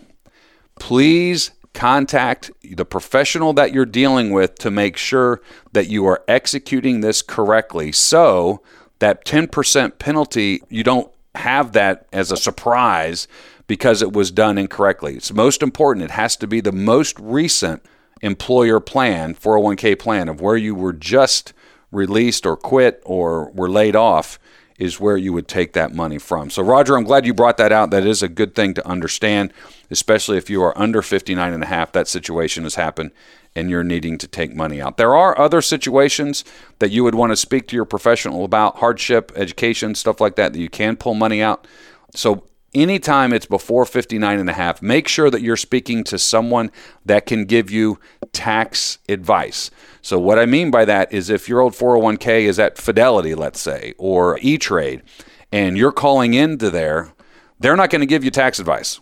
please 0.78 1.50
contact 1.74 2.50
the 2.62 2.84
professional 2.84 3.52
that 3.54 3.72
you're 3.72 3.86
dealing 3.86 4.30
with 4.30 4.56
to 4.56 4.70
make 4.70 4.96
sure 4.96 5.40
that 5.72 5.88
you 5.88 6.06
are 6.06 6.22
executing 6.28 7.00
this 7.00 7.22
correctly 7.22 7.92
so 7.92 8.62
that 8.98 9.24
10% 9.24 9.98
penalty, 9.98 10.62
you 10.68 10.84
don't 10.84 11.12
have 11.34 11.72
that 11.72 12.06
as 12.12 12.30
a 12.30 12.36
surprise 12.36 13.26
because 13.66 14.02
it 14.02 14.12
was 14.12 14.30
done 14.30 14.58
incorrectly. 14.58 15.16
It's 15.16 15.32
most 15.32 15.62
important. 15.62 16.04
It 16.04 16.10
has 16.12 16.36
to 16.36 16.46
be 16.46 16.60
the 16.60 16.72
most 16.72 17.18
recent 17.18 17.82
employer 18.20 18.80
plan, 18.80 19.34
401k 19.34 19.98
plan 19.98 20.28
of 20.28 20.40
where 20.40 20.56
you 20.56 20.74
were 20.74 20.92
just 20.92 21.52
released 21.90 22.46
or 22.46 22.56
quit 22.56 23.02
or 23.04 23.50
were 23.50 23.68
laid 23.68 23.96
off 23.96 24.38
is 24.82 24.98
where 24.98 25.16
you 25.16 25.32
would 25.32 25.46
take 25.46 25.74
that 25.74 25.94
money 25.94 26.18
from. 26.18 26.50
So, 26.50 26.60
Roger, 26.60 26.96
I'm 26.96 27.04
glad 27.04 27.24
you 27.24 27.32
brought 27.32 27.56
that 27.58 27.70
out. 27.70 27.92
That 27.92 28.04
is 28.04 28.20
a 28.20 28.28
good 28.28 28.56
thing 28.56 28.74
to 28.74 28.84
understand, 28.84 29.52
especially 29.92 30.38
if 30.38 30.50
you 30.50 30.60
are 30.60 30.76
under 30.76 31.02
59 31.02 31.52
and 31.52 31.62
a 31.62 31.66
half. 31.66 31.92
That 31.92 32.08
situation 32.08 32.64
has 32.64 32.74
happened 32.74 33.12
and 33.54 33.70
you're 33.70 33.84
needing 33.84 34.18
to 34.18 34.26
take 34.26 34.56
money 34.56 34.80
out. 34.80 34.96
There 34.96 35.14
are 35.14 35.38
other 35.38 35.62
situations 35.62 36.44
that 36.80 36.90
you 36.90 37.04
would 37.04 37.14
want 37.14 37.30
to 37.30 37.36
speak 37.36 37.68
to 37.68 37.76
your 37.76 37.84
professional 37.84 38.44
about 38.44 38.78
hardship, 38.78 39.30
education, 39.36 39.94
stuff 39.94 40.20
like 40.20 40.34
that, 40.34 40.52
that 40.52 40.58
you 40.58 40.68
can 40.68 40.96
pull 40.96 41.14
money 41.14 41.40
out. 41.40 41.64
So, 42.12 42.42
anytime 42.74 43.32
it's 43.32 43.46
before 43.46 43.84
59 43.84 44.38
and 44.38 44.48
a 44.48 44.54
half, 44.54 44.82
make 44.82 45.08
sure 45.08 45.30
that 45.30 45.42
you're 45.42 45.56
speaking 45.56 46.04
to 46.04 46.18
someone 46.18 46.70
that 47.04 47.26
can 47.26 47.44
give 47.44 47.70
you 47.70 47.98
tax 48.32 48.98
advice. 49.08 49.70
So, 50.00 50.18
what 50.18 50.38
I 50.38 50.46
mean 50.46 50.70
by 50.70 50.84
that 50.84 51.12
is 51.12 51.30
if 51.30 51.48
your 51.48 51.60
old 51.60 51.74
401k 51.74 52.42
is 52.42 52.58
at 52.58 52.78
Fidelity, 52.78 53.34
let's 53.34 53.60
say, 53.60 53.94
or 53.98 54.38
E 54.40 54.58
Trade, 54.58 55.02
and 55.50 55.76
you're 55.76 55.92
calling 55.92 56.34
into 56.34 56.70
there, 56.70 57.12
they're 57.58 57.76
not 57.76 57.90
going 57.90 58.00
to 58.00 58.06
give 58.06 58.24
you 58.24 58.30
tax 58.30 58.58
advice. 58.58 59.00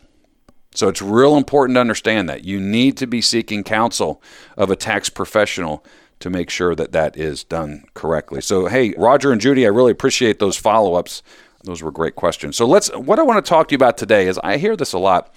So, 0.75 0.89
it's 0.89 1.03
real 1.03 1.37
important 1.37 1.77
to 1.77 1.81
understand 1.81 2.29
that. 2.29 2.45
You 2.45 2.61
need 2.61 2.97
to 2.99 3.07
be 3.07 3.21
seeking 3.21 3.65
counsel 3.65 4.23
of 4.57 4.71
a 4.71 4.77
tax 4.77 5.09
professional 5.09 5.85
to 6.21 6.29
make 6.29 6.51
sure 6.51 6.75
that 6.75 6.93
that 6.93 7.17
is 7.17 7.45
done 7.45 7.85
correctly. 7.95 8.43
So, 8.43 8.67
hey, 8.67 8.95
Roger 8.99 9.33
and 9.33 9.41
Judy, 9.41 9.65
I 9.65 9.71
really 9.71 9.93
appreciate 9.93 10.39
those 10.39 10.57
follow 10.57 10.95
ups. 10.95 11.23
Those 11.65 11.83
were 11.83 11.91
great 11.91 12.17
questions. 12.17 12.57
So, 12.57 12.67
let's, 12.67 12.89
what 12.97 13.19
I 13.19 13.23
want 13.23 13.45
to 13.45 13.49
talk 13.49 13.69
to 13.69 13.73
you 13.73 13.77
about 13.77 13.99
today 13.99 14.27
is 14.27 14.39
I 14.43 14.57
hear 14.57 14.77
this 14.77 14.93
a 14.93 14.99
lot. 14.99 15.35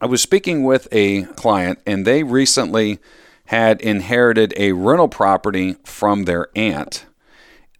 I 0.00 0.06
was 0.06 0.22
speaking 0.22 0.64
with 0.64 0.88
a 0.92 1.24
client, 1.24 1.80
and 1.86 2.06
they 2.06 2.22
recently 2.22 2.98
had 3.46 3.80
inherited 3.80 4.54
a 4.56 4.72
rental 4.72 5.08
property 5.08 5.76
from 5.84 6.24
their 6.24 6.48
aunt 6.54 7.06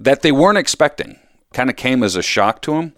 that 0.01 0.23
they 0.23 0.33
weren't 0.33 0.59
expecting. 0.59 1.19
Kind 1.53 1.71
of 1.71 1.77
came 1.77 2.03
as 2.03 2.17
a 2.17 2.23
shock 2.23 2.63
to 2.63 2.73
them. 2.73 2.95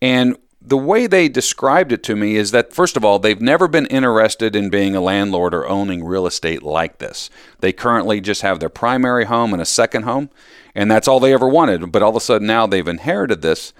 And 0.00 0.36
the 0.60 0.76
way 0.76 1.06
they 1.06 1.28
described 1.28 1.90
it 1.90 2.02
to 2.04 2.14
me 2.14 2.36
is 2.36 2.50
that, 2.52 2.72
first 2.72 2.96
of 2.96 3.04
all, 3.04 3.18
they've 3.18 3.40
never 3.40 3.66
been 3.66 3.86
interested 3.86 4.54
in 4.54 4.70
being 4.70 4.94
a 4.94 5.00
landlord 5.00 5.54
or 5.54 5.66
owning 5.66 6.04
real 6.04 6.26
estate 6.26 6.62
like 6.62 6.98
this. 6.98 7.30
They 7.60 7.72
currently 7.72 8.20
just 8.20 8.42
have 8.42 8.60
their 8.60 8.68
primary 8.68 9.24
home 9.24 9.52
and 9.52 9.62
a 9.62 9.66
second 9.66 10.02
home, 10.02 10.30
and 10.74 10.90
that's 10.90 11.08
all 11.08 11.18
they 11.18 11.34
ever 11.34 11.48
wanted. 11.48 11.90
But 11.90 12.02
all 12.02 12.10
of 12.10 12.16
a 12.16 12.20
sudden 12.20 12.46
now 12.46 12.66
they've 12.66 12.86
inherited 12.86 13.42
this. 13.42 13.72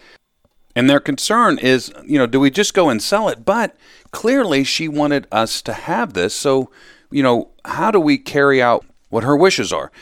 And 0.75 0.89
their 0.89 1.01
concern 1.01 1.59
is, 1.59 1.93
you 2.05 2.19
know, 2.19 2.27
do 2.27 2.41
we 2.41 2.51
just 2.51 2.75
go 2.75 2.89
and 2.89 3.03
sell 3.03 3.29
it? 3.29 3.45
But 3.45 3.77
clearly 4.11 4.65
she 4.65 4.89
wanted 4.89 5.27
us 5.31 5.61
to 5.63 5.73
have 5.73 6.15
this. 6.15 6.35
So 6.35 6.71
you 7.13 7.23
know, 7.23 7.51
how 7.65 7.91
do 7.91 8.01
we 8.01 8.19
carry 8.19 8.61
out 8.61 8.85
what 9.11 9.23
her 9.23 9.37
wishes 9.37 9.73
are? 9.73 9.93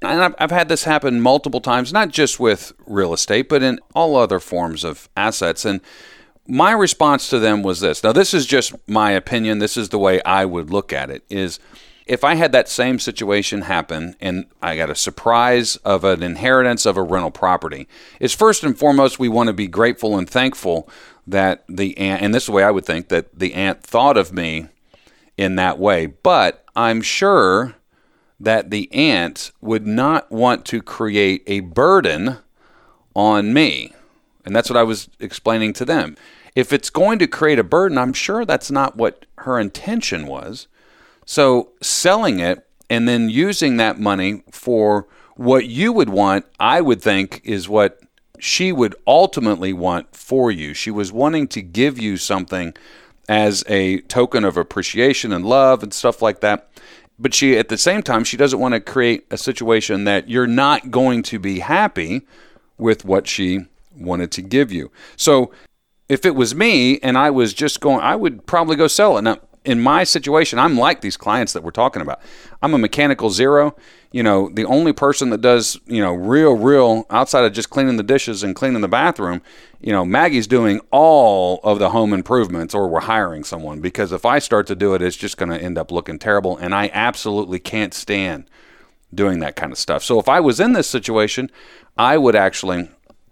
And 0.00 0.22
I've, 0.22 0.34
I've 0.38 0.50
had 0.50 0.68
this 0.68 0.84
happen 0.84 1.20
multiple 1.20 1.60
times, 1.60 1.92
not 1.92 2.08
just 2.08 2.40
with 2.40 2.72
real 2.86 3.12
estate, 3.12 3.48
but 3.48 3.62
in 3.62 3.78
all 3.94 4.16
other 4.16 4.40
forms 4.40 4.84
of 4.84 5.08
assets. 5.16 5.64
And 5.64 5.80
my 6.46 6.72
response 6.72 7.28
to 7.30 7.38
them 7.38 7.62
was 7.62 7.80
this. 7.80 8.02
Now, 8.02 8.12
this 8.12 8.34
is 8.34 8.46
just 8.46 8.74
my 8.88 9.12
opinion. 9.12 9.58
This 9.58 9.76
is 9.76 9.90
the 9.90 9.98
way 9.98 10.22
I 10.22 10.44
would 10.44 10.70
look 10.70 10.92
at 10.92 11.10
it 11.10 11.24
is 11.28 11.60
if 12.12 12.24
I 12.24 12.34
had 12.34 12.52
that 12.52 12.68
same 12.68 12.98
situation 12.98 13.62
happen 13.62 14.16
and 14.20 14.44
I 14.60 14.76
got 14.76 14.90
a 14.90 14.94
surprise 14.94 15.76
of 15.76 16.04
an 16.04 16.22
inheritance 16.22 16.84
of 16.84 16.98
a 16.98 17.02
rental 17.02 17.30
property, 17.30 17.88
is 18.20 18.34
first 18.34 18.62
and 18.62 18.78
foremost 18.78 19.18
we 19.18 19.30
want 19.30 19.46
to 19.46 19.54
be 19.54 19.66
grateful 19.66 20.18
and 20.18 20.28
thankful 20.28 20.90
that 21.26 21.64
the 21.70 21.96
aunt, 21.96 22.20
and 22.20 22.34
this 22.34 22.42
is 22.42 22.46
the 22.48 22.52
way 22.52 22.64
I 22.64 22.70
would 22.70 22.84
think 22.84 23.08
that 23.08 23.38
the 23.38 23.54
aunt 23.54 23.82
thought 23.82 24.18
of 24.18 24.30
me 24.30 24.66
in 25.38 25.56
that 25.56 25.78
way. 25.78 26.04
But 26.04 26.66
I'm 26.76 27.00
sure 27.00 27.76
that 28.38 28.68
the 28.68 28.92
aunt 28.92 29.50
would 29.62 29.86
not 29.86 30.30
want 30.30 30.66
to 30.66 30.82
create 30.82 31.42
a 31.46 31.60
burden 31.60 32.36
on 33.14 33.54
me. 33.54 33.94
And 34.44 34.54
that's 34.54 34.68
what 34.68 34.76
I 34.76 34.82
was 34.82 35.08
explaining 35.18 35.72
to 35.74 35.86
them. 35.86 36.18
If 36.54 36.74
it's 36.74 36.90
going 36.90 37.18
to 37.20 37.26
create 37.26 37.58
a 37.58 37.64
burden, 37.64 37.96
I'm 37.96 38.12
sure 38.12 38.44
that's 38.44 38.70
not 38.70 38.98
what 38.98 39.24
her 39.38 39.58
intention 39.58 40.26
was. 40.26 40.68
So 41.24 41.70
selling 41.80 42.40
it 42.40 42.66
and 42.90 43.08
then 43.08 43.28
using 43.28 43.76
that 43.76 43.98
money 43.98 44.42
for 44.50 45.06
what 45.36 45.66
you 45.66 45.92
would 45.92 46.08
want, 46.08 46.44
I 46.60 46.80
would 46.80 47.00
think, 47.00 47.40
is 47.44 47.68
what 47.68 48.00
she 48.38 48.72
would 48.72 48.94
ultimately 49.06 49.72
want 49.72 50.14
for 50.14 50.50
you. 50.50 50.74
She 50.74 50.90
was 50.90 51.12
wanting 51.12 51.48
to 51.48 51.62
give 51.62 51.98
you 51.98 52.16
something 52.16 52.74
as 53.28 53.64
a 53.68 54.00
token 54.02 54.44
of 54.44 54.56
appreciation 54.56 55.32
and 55.32 55.46
love 55.46 55.82
and 55.82 55.94
stuff 55.94 56.20
like 56.20 56.40
that. 56.40 56.68
But 57.18 57.34
she, 57.34 57.56
at 57.56 57.68
the 57.68 57.78
same 57.78 58.02
time, 58.02 58.24
she 58.24 58.36
doesn't 58.36 58.58
want 58.58 58.74
to 58.74 58.80
create 58.80 59.26
a 59.30 59.36
situation 59.36 60.04
that 60.04 60.28
you're 60.28 60.46
not 60.46 60.90
going 60.90 61.22
to 61.24 61.38
be 61.38 61.60
happy 61.60 62.22
with 62.78 63.04
what 63.04 63.28
she 63.28 63.66
wanted 63.96 64.32
to 64.32 64.42
give 64.42 64.72
you. 64.72 64.90
So 65.16 65.52
if 66.08 66.26
it 66.26 66.34
was 66.34 66.54
me 66.54 66.98
and 66.98 67.16
I 67.16 67.30
was 67.30 67.54
just 67.54 67.80
going, 67.80 68.00
I 68.00 68.16
would 68.16 68.44
probably 68.46 68.76
go 68.76 68.88
sell 68.88 69.18
it. 69.18 69.22
Now, 69.22 69.38
in 69.64 69.80
my 69.80 70.04
situation, 70.04 70.58
I'm 70.58 70.76
like 70.76 71.00
these 71.00 71.16
clients 71.16 71.52
that 71.52 71.62
we're 71.62 71.70
talking 71.70 72.02
about. 72.02 72.20
I'm 72.60 72.74
a 72.74 72.78
mechanical 72.78 73.30
zero. 73.30 73.76
You 74.10 74.22
know, 74.22 74.50
the 74.52 74.64
only 74.64 74.92
person 74.92 75.30
that 75.30 75.40
does, 75.40 75.78
you 75.86 76.02
know, 76.02 76.12
real, 76.12 76.54
real 76.54 77.06
outside 77.10 77.44
of 77.44 77.52
just 77.52 77.70
cleaning 77.70 77.96
the 77.96 78.02
dishes 78.02 78.42
and 78.42 78.54
cleaning 78.54 78.80
the 78.80 78.88
bathroom, 78.88 79.40
you 79.80 79.92
know, 79.92 80.04
Maggie's 80.04 80.46
doing 80.46 80.80
all 80.90 81.60
of 81.62 81.78
the 81.78 81.90
home 81.90 82.12
improvements 82.12 82.74
or 82.74 82.88
we're 82.88 83.00
hiring 83.00 83.44
someone 83.44 83.80
because 83.80 84.12
if 84.12 84.26
I 84.26 84.38
start 84.38 84.66
to 84.66 84.74
do 84.74 84.94
it, 84.94 85.02
it's 85.02 85.16
just 85.16 85.36
going 85.36 85.50
to 85.50 85.60
end 85.60 85.78
up 85.78 85.90
looking 85.90 86.18
terrible. 86.18 86.56
And 86.56 86.74
I 86.74 86.90
absolutely 86.92 87.58
can't 87.58 87.94
stand 87.94 88.44
doing 89.14 89.40
that 89.40 89.56
kind 89.56 89.72
of 89.72 89.78
stuff. 89.78 90.02
So 90.02 90.18
if 90.18 90.28
I 90.28 90.40
was 90.40 90.58
in 90.58 90.72
this 90.72 90.88
situation, 90.88 91.50
I 91.96 92.18
would 92.18 92.34
actually, 92.34 92.90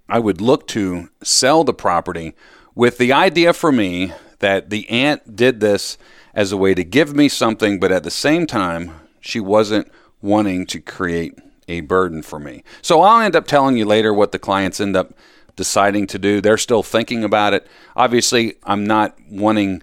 I 0.08 0.18
would 0.18 0.40
look 0.40 0.66
to 0.68 1.08
sell 1.22 1.64
the 1.64 1.74
property 1.74 2.34
with 2.74 2.98
the 2.98 3.12
idea 3.12 3.52
for 3.52 3.72
me 3.72 4.12
that 4.38 4.70
the 4.70 4.88
aunt 4.88 5.36
did 5.36 5.60
this 5.60 5.98
as 6.34 6.52
a 6.52 6.56
way 6.56 6.74
to 6.74 6.84
give 6.84 7.14
me 7.14 7.28
something, 7.28 7.80
but 7.80 7.92
at 7.92 8.04
the 8.04 8.10
same 8.10 8.46
time, 8.46 8.92
she 9.20 9.40
wasn't 9.40 9.90
wanting 10.22 10.66
to 10.66 10.80
create 10.80 11.38
a 11.68 11.80
burden 11.80 12.22
for 12.22 12.38
me. 12.38 12.62
So 12.82 13.02
I'll 13.02 13.20
end 13.20 13.36
up 13.36 13.46
telling 13.46 13.76
you 13.76 13.84
later 13.84 14.12
what 14.12 14.32
the 14.32 14.38
clients 14.38 14.80
end 14.80 14.96
up 14.96 15.14
deciding 15.56 16.06
to 16.08 16.18
do. 16.18 16.40
They're 16.40 16.58
still 16.58 16.82
thinking 16.82 17.24
about 17.24 17.54
it. 17.54 17.66
Obviously, 17.96 18.54
I'm 18.64 18.84
not 18.84 19.16
wanting 19.30 19.82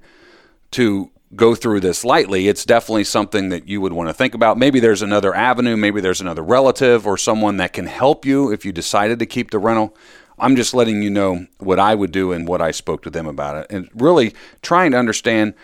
to 0.71 1.11
go 1.35 1.55
through 1.55 1.81
this 1.81 2.05
lightly. 2.05 2.47
It's 2.47 2.65
definitely 2.65 3.03
something 3.03 3.49
that 3.49 3.67
you 3.67 3.81
would 3.81 3.93
want 3.93 4.09
to 4.09 4.13
think 4.13 4.33
about. 4.33 4.57
Maybe 4.57 4.79
there's 4.79 5.01
another 5.01 5.35
avenue, 5.35 5.75
maybe 5.75 6.01
there's 6.01 6.21
another 6.21 6.41
relative 6.41 7.05
or 7.05 7.17
someone 7.17 7.57
that 7.57 7.73
can 7.73 7.85
help 7.85 8.25
you 8.25 8.51
if 8.51 8.65
you 8.65 8.71
decided 8.71 9.19
to 9.19 9.25
keep 9.25 9.51
the 9.51 9.59
rental. 9.59 9.95
I'm 10.39 10.55
just 10.55 10.73
letting 10.73 11.01
you 11.01 11.09
know 11.09 11.47
what 11.57 11.79
I 11.79 11.95
would 11.95 12.11
do 12.11 12.31
and 12.31 12.47
what 12.47 12.61
I 12.61 12.71
spoke 12.71 13.01
to 13.03 13.09
them 13.09 13.25
about 13.25 13.57
it. 13.57 13.67
And 13.71 13.89
really 13.93 14.33
trying 14.61 14.91
to 14.91 14.97
understand 14.97 15.55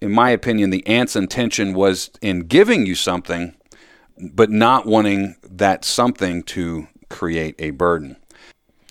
in 0.00 0.12
my 0.12 0.30
opinion, 0.30 0.70
the 0.70 0.86
aunt's 0.86 1.16
intention 1.16 1.74
was 1.74 2.10
in 2.20 2.40
giving 2.40 2.86
you 2.86 2.94
something, 2.94 3.54
but 4.32 4.50
not 4.50 4.86
wanting 4.86 5.36
that 5.42 5.84
something 5.84 6.42
to 6.44 6.88
create 7.08 7.54
a 7.58 7.70
burden. 7.70 8.16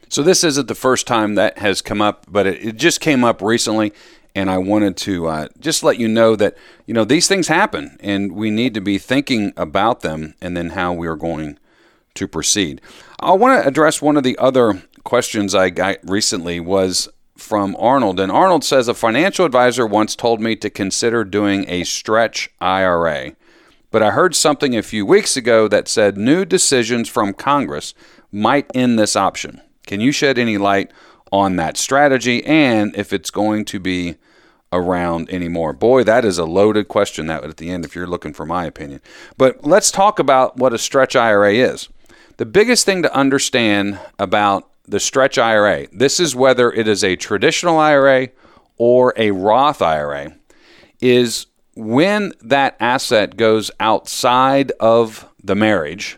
So, 0.09 0.23
this 0.23 0.43
isn't 0.43 0.67
the 0.67 0.75
first 0.75 1.05
time 1.07 1.35
that 1.35 1.57
has 1.57 1.81
come 1.81 2.01
up, 2.01 2.25
but 2.29 2.47
it, 2.47 2.65
it 2.65 2.75
just 2.77 3.01
came 3.01 3.23
up 3.23 3.41
recently. 3.41 3.93
And 4.35 4.51
I 4.51 4.59
wanted 4.59 4.97
to 4.97 5.25
uh, 5.27 5.47
just 5.59 5.81
let 5.81 5.97
you 5.97 6.07
know 6.07 6.35
that, 6.35 6.55
you 6.85 6.93
know, 6.93 7.03
these 7.03 7.27
things 7.27 7.47
happen 7.47 7.97
and 8.01 8.33
we 8.33 8.51
need 8.51 8.75
to 8.75 8.81
be 8.81 8.99
thinking 8.99 9.51
about 9.57 10.01
them 10.01 10.35
and 10.39 10.55
then 10.55 10.71
how 10.71 10.93
we 10.93 11.07
are 11.07 11.15
going 11.15 11.57
to 12.13 12.27
proceed. 12.27 12.79
I 13.19 13.31
want 13.31 13.63
to 13.63 13.67
address 13.67 13.99
one 13.99 14.15
of 14.15 14.21
the 14.21 14.37
other 14.37 14.83
questions 15.03 15.55
I 15.55 15.71
got 15.71 15.97
recently 16.03 16.59
was 16.59 17.09
from 17.37 17.75
Arnold. 17.79 18.19
And 18.19 18.31
Arnold 18.31 18.63
says 18.63 18.87
a 18.87 18.93
financial 18.93 19.45
advisor 19.45 19.85
once 19.85 20.15
told 20.15 20.41
me 20.41 20.55
to 20.57 20.69
consider 20.69 21.23
doing 21.23 21.65
a 21.67 21.83
stretch 21.83 22.49
IRA. 22.59 23.35
But 23.91 24.03
I 24.03 24.11
heard 24.11 24.35
something 24.35 24.75
a 24.75 24.83
few 24.83 25.05
weeks 25.05 25.37
ago 25.37 25.67
that 25.67 25.87
said 25.87 26.17
new 26.17 26.43
decisions 26.43 27.07
from 27.07 27.33
Congress 27.33 27.93
might 28.31 28.69
end 28.75 28.99
this 28.99 29.15
option. 29.15 29.61
Can 29.85 30.01
you 30.01 30.11
shed 30.11 30.37
any 30.37 30.57
light 30.57 30.91
on 31.31 31.55
that 31.55 31.77
strategy 31.77 32.45
and 32.45 32.95
if 32.95 33.13
it's 33.13 33.31
going 33.31 33.65
to 33.65 33.79
be 33.79 34.15
around 34.73 35.29
anymore? 35.29 35.71
Boy, 35.73 36.03
that 36.03 36.25
is 36.25 36.37
a 36.37 36.45
loaded 36.45 36.89
question 36.89 37.27
that 37.27 37.43
at 37.43 37.57
the 37.57 37.69
end 37.69 37.85
if 37.85 37.95
you're 37.95 38.07
looking 38.07 38.33
for 38.33 38.45
my 38.45 38.65
opinion. 38.65 38.99
But 39.37 39.65
let's 39.65 39.91
talk 39.91 40.19
about 40.19 40.57
what 40.57 40.73
a 40.73 40.77
stretch 40.77 41.15
IRA 41.15 41.53
is. 41.53 41.87
The 42.35 42.45
biggest 42.45 42.85
thing 42.85 43.01
to 43.03 43.15
understand 43.15 43.99
about 44.19 44.69
the 44.87 44.99
stretch 44.99 45.37
IRA, 45.37 45.87
this 45.91 46.19
is 46.19 46.35
whether 46.35 46.71
it 46.71 46.87
is 46.87 47.03
a 47.03 47.15
traditional 47.15 47.77
IRA 47.77 48.29
or 48.77 49.13
a 49.17 49.31
Roth 49.31 49.81
IRA, 49.81 50.35
is 51.01 51.47
when 51.75 52.33
that 52.41 52.75
asset 52.79 53.37
goes 53.37 53.69
outside 53.79 54.71
of 54.79 55.29
the 55.43 55.55
marriage, 55.55 56.17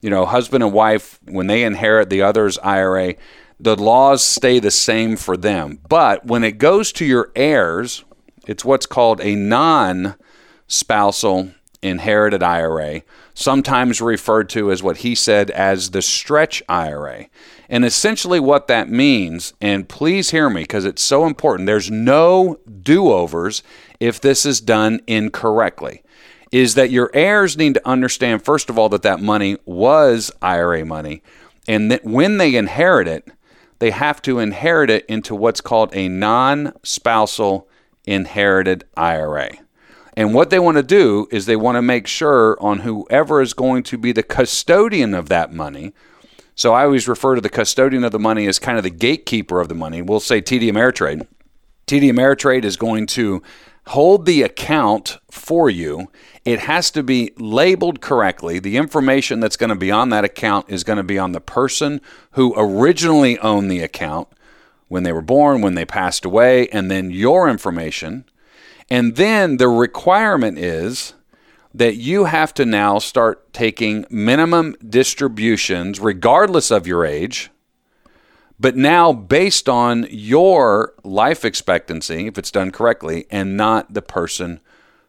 you 0.00 0.10
know, 0.10 0.24
husband 0.24 0.62
and 0.62 0.72
wife, 0.72 1.18
when 1.24 1.48
they 1.48 1.64
inherit 1.64 2.08
the 2.10 2.22
other's 2.22 2.58
IRA, 2.58 3.14
the 3.58 3.76
laws 3.76 4.22
stay 4.22 4.58
the 4.58 4.70
same 4.70 5.16
for 5.16 5.36
them. 5.36 5.80
But 5.88 6.26
when 6.26 6.44
it 6.44 6.58
goes 6.58 6.92
to 6.92 7.04
your 7.04 7.30
heirs, 7.34 8.04
it's 8.46 8.64
what's 8.64 8.86
called 8.86 9.20
a 9.20 9.34
non 9.34 10.14
spousal 10.68 11.50
inherited 11.82 12.42
IRA, 12.42 13.02
sometimes 13.34 14.00
referred 14.00 14.48
to 14.50 14.70
as 14.70 14.82
what 14.82 14.98
he 14.98 15.14
said 15.14 15.50
as 15.50 15.90
the 15.90 16.02
stretch 16.02 16.62
IRA. 16.68 17.26
And 17.68 17.84
essentially, 17.84 18.40
what 18.40 18.68
that 18.68 18.88
means, 18.88 19.52
and 19.60 19.88
please 19.88 20.30
hear 20.30 20.48
me 20.48 20.62
because 20.62 20.84
it's 20.84 21.02
so 21.02 21.26
important, 21.26 21.66
there's 21.66 21.90
no 21.90 22.58
do 22.82 23.10
overs 23.10 23.62
if 23.98 24.20
this 24.20 24.46
is 24.46 24.60
done 24.60 25.00
incorrectly. 25.06 26.02
Is 26.52 26.74
that 26.76 26.90
your 26.90 27.10
heirs 27.12 27.56
need 27.56 27.74
to 27.74 27.88
understand, 27.88 28.44
first 28.44 28.70
of 28.70 28.78
all, 28.78 28.88
that 28.90 29.02
that 29.02 29.20
money 29.20 29.56
was 29.64 30.30
IRA 30.40 30.84
money, 30.84 31.22
and 31.66 31.90
that 31.90 32.04
when 32.04 32.38
they 32.38 32.54
inherit 32.54 33.08
it, 33.08 33.28
they 33.78 33.90
have 33.90 34.22
to 34.22 34.38
inherit 34.38 34.88
it 34.88 35.04
into 35.06 35.34
what's 35.34 35.60
called 35.60 35.94
a 35.94 36.08
non 36.08 36.72
spousal 36.82 37.68
inherited 38.06 38.84
IRA. 38.96 39.50
And 40.16 40.32
what 40.32 40.48
they 40.48 40.58
want 40.58 40.78
to 40.78 40.82
do 40.82 41.28
is 41.30 41.44
they 41.44 41.56
want 41.56 41.76
to 41.76 41.82
make 41.82 42.06
sure 42.06 42.56
on 42.60 42.80
whoever 42.80 43.42
is 43.42 43.52
going 43.52 43.82
to 43.84 43.98
be 43.98 44.12
the 44.12 44.22
custodian 44.22 45.12
of 45.12 45.28
that 45.28 45.52
money. 45.52 45.92
So 46.56 46.74
I 46.74 46.84
always 46.84 47.06
refer 47.06 47.36
to 47.36 47.40
the 47.40 47.48
custodian 47.48 48.02
of 48.02 48.10
the 48.10 48.18
money 48.18 48.46
as 48.46 48.58
kind 48.58 48.76
of 48.76 48.82
the 48.82 48.90
gatekeeper 48.90 49.60
of 49.60 49.68
the 49.68 49.74
money. 49.74 50.02
We'll 50.02 50.18
say 50.18 50.42
TD 50.42 50.62
Ameritrade. 50.70 51.26
TD 51.86 52.10
Ameritrade 52.10 52.64
is 52.64 52.76
going 52.76 53.06
to 53.08 53.42
hold 53.88 54.26
the 54.26 54.42
account 54.42 55.18
for 55.30 55.70
you. 55.70 56.10
It 56.44 56.58
has 56.60 56.90
to 56.90 57.04
be 57.04 57.32
labeled 57.36 58.00
correctly. 58.00 58.58
The 58.58 58.76
information 58.76 59.38
that's 59.38 59.56
going 59.56 59.70
to 59.70 59.76
be 59.76 59.92
on 59.92 60.08
that 60.10 60.24
account 60.24 60.66
is 60.68 60.82
going 60.82 60.96
to 60.96 61.04
be 61.04 61.18
on 61.18 61.30
the 61.30 61.40
person 61.40 62.00
who 62.32 62.52
originally 62.56 63.38
owned 63.38 63.70
the 63.70 63.80
account 63.80 64.26
when 64.88 65.04
they 65.04 65.12
were 65.12 65.22
born, 65.22 65.60
when 65.60 65.76
they 65.76 65.84
passed 65.84 66.24
away, 66.24 66.68
and 66.68 66.90
then 66.90 67.12
your 67.12 67.48
information 67.48 68.24
and 68.88 69.16
then 69.16 69.56
the 69.56 69.68
requirement 69.68 70.58
is 70.58 71.14
that 71.76 71.96
you 71.96 72.24
have 72.24 72.54
to 72.54 72.64
now 72.64 72.98
start 72.98 73.52
taking 73.52 74.06
minimum 74.08 74.74
distributions, 74.88 76.00
regardless 76.00 76.70
of 76.70 76.86
your 76.86 77.04
age, 77.04 77.50
but 78.58 78.74
now 78.74 79.12
based 79.12 79.68
on 79.68 80.06
your 80.08 80.94
life 81.04 81.44
expectancy, 81.44 82.26
if 82.26 82.38
it's 82.38 82.50
done 82.50 82.70
correctly, 82.70 83.26
and 83.30 83.58
not 83.58 83.92
the 83.92 84.00
person 84.00 84.58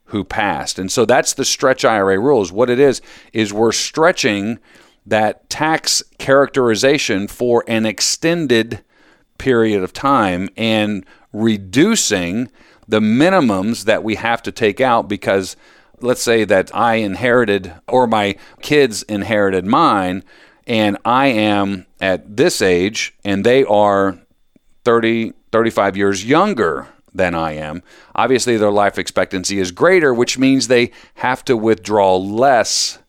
who 0.08 0.26
passed. 0.26 0.78
And 0.78 0.92
so 0.92 1.06
that's 1.06 1.34
the 1.34 1.46
stretch 1.46 1.86
IRA 1.86 2.20
rules. 2.20 2.52
What 2.52 2.70
it 2.70 2.80
is, 2.80 3.02
is 3.32 3.54
we're 3.54 3.72
stretching 3.72 4.60
that 5.06 5.50
tax 5.50 6.04
characterization 6.18 7.30
for 7.30 7.64
an 7.70 7.86
extended 7.86 8.84
period 9.38 9.84
of 9.84 9.94
time 9.94 10.50
and 10.58 11.06
reducing 11.32 12.52
the 12.90 13.00
minimums 13.00 13.86
that 13.86 14.04
we 14.04 14.16
have 14.16 14.44
to 14.44 14.52
take 14.52 14.82
out 14.82 15.08
because 15.08 15.56
let's 16.02 16.22
say 16.22 16.44
that 16.46 16.74
I 16.76 16.96
inherited 16.96 17.74
or 17.88 18.08
my 18.08 18.36
kids 18.62 19.04
inherited 19.04 19.66
mine 19.66 20.24
and 20.66 20.98
I 21.06 21.28
am 21.28 21.86
at 22.00 22.38
this 22.38 22.62
age 22.62 23.16
and 23.24 23.44
they 23.44 23.64
are 23.64 24.20
30 24.84 25.34
35 25.52 25.98
years 25.98 26.26
younger 26.26 26.88
than 27.14 27.34
I 27.34 27.54
am. 27.54 27.82
Obviously 28.16 28.58
their 28.58 28.72
life 28.72 29.00
expectancy 29.00 29.60
is 29.60 29.72
greater, 29.72 30.14
which 30.14 30.38
means 30.38 30.68
they 30.68 30.92
have 31.16 31.44
to 31.46 31.58
withdraw 31.58 32.16
less 32.16 33.00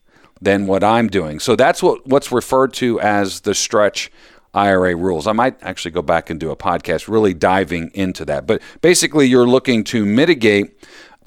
than 0.41 0.67
what 0.67 0.85
I'm 0.85 1.09
doing. 1.09 1.41
So 1.41 1.57
that's 1.57 1.83
what 1.83 2.07
what's 2.07 2.33
referred 2.33 2.73
to 2.75 3.01
as 3.01 3.41
the 3.41 3.55
stretch 3.55 4.11
IRA 4.55 4.97
rules. 4.97 5.27
I 5.27 5.33
might 5.33 5.63
actually 5.63 5.91
go 5.91 6.03
back 6.03 6.31
and 6.31 6.41
do 6.41 6.51
a 6.51 6.57
podcast 6.57 7.09
really 7.09 7.35
diving 7.35 7.91
into 7.95 8.25
that. 8.27 8.47
But 8.47 8.63
basically, 8.81 9.27
you're 9.27 9.47
looking 9.47 9.85
to 9.85 10.05
mitigate 10.05 10.79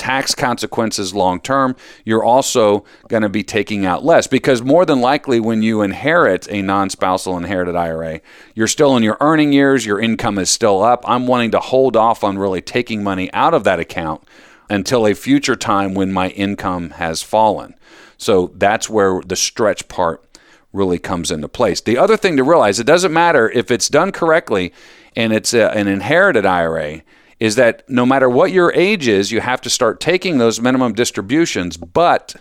tax 0.01 0.33
consequences 0.33 1.13
long 1.13 1.39
term. 1.39 1.75
You're 2.03 2.23
also 2.23 2.83
going 3.07 3.21
to 3.21 3.29
be 3.29 3.43
taking 3.43 3.85
out 3.85 4.03
less 4.03 4.25
because 4.25 4.63
more 4.63 4.83
than 4.83 4.99
likely, 4.99 5.39
when 5.39 5.61
you 5.61 5.83
inherit 5.83 6.47
a 6.49 6.63
non 6.63 6.89
spousal 6.89 7.37
inherited 7.37 7.75
IRA, 7.75 8.19
you're 8.55 8.65
still 8.65 8.97
in 8.97 9.03
your 9.03 9.17
earning 9.21 9.53
years, 9.53 9.85
your 9.85 10.01
income 10.01 10.39
is 10.39 10.49
still 10.49 10.81
up. 10.81 11.03
I'm 11.07 11.27
wanting 11.27 11.51
to 11.51 11.59
hold 11.59 11.95
off 11.95 12.23
on 12.23 12.39
really 12.39 12.61
taking 12.61 13.03
money 13.03 13.31
out 13.31 13.53
of 13.53 13.63
that 13.65 13.79
account 13.79 14.23
until 14.71 15.05
a 15.05 15.13
future 15.13 15.55
time 15.55 15.93
when 15.93 16.11
my 16.11 16.29
income 16.29 16.89
has 16.91 17.21
fallen. 17.21 17.75
So 18.17 18.51
that's 18.55 18.89
where 18.89 19.21
the 19.21 19.35
stretch 19.35 19.87
part 19.87 20.25
really 20.73 20.97
comes 20.97 21.29
into 21.29 21.47
place. 21.47 21.79
The 21.79 21.99
other 21.99 22.17
thing 22.17 22.37
to 22.37 22.43
realize, 22.43 22.79
it 22.79 22.87
doesn't 22.87 23.13
matter 23.13 23.51
if 23.51 23.69
it's 23.69 23.87
done 23.87 24.11
correctly 24.11 24.73
and 25.15 25.31
it's 25.31 25.53
a, 25.53 25.69
an 25.77 25.87
inherited 25.87 26.45
IRA, 26.45 27.03
is 27.41 27.55
that 27.55 27.83
no 27.89 28.05
matter 28.05 28.29
what 28.29 28.51
your 28.51 28.71
age 28.73 29.07
is, 29.07 29.31
you 29.31 29.41
have 29.41 29.59
to 29.59 29.69
start 29.69 29.99
taking 29.99 30.37
those 30.37 30.61
minimum 30.61 30.93
distributions. 30.93 31.75
But 31.75 32.35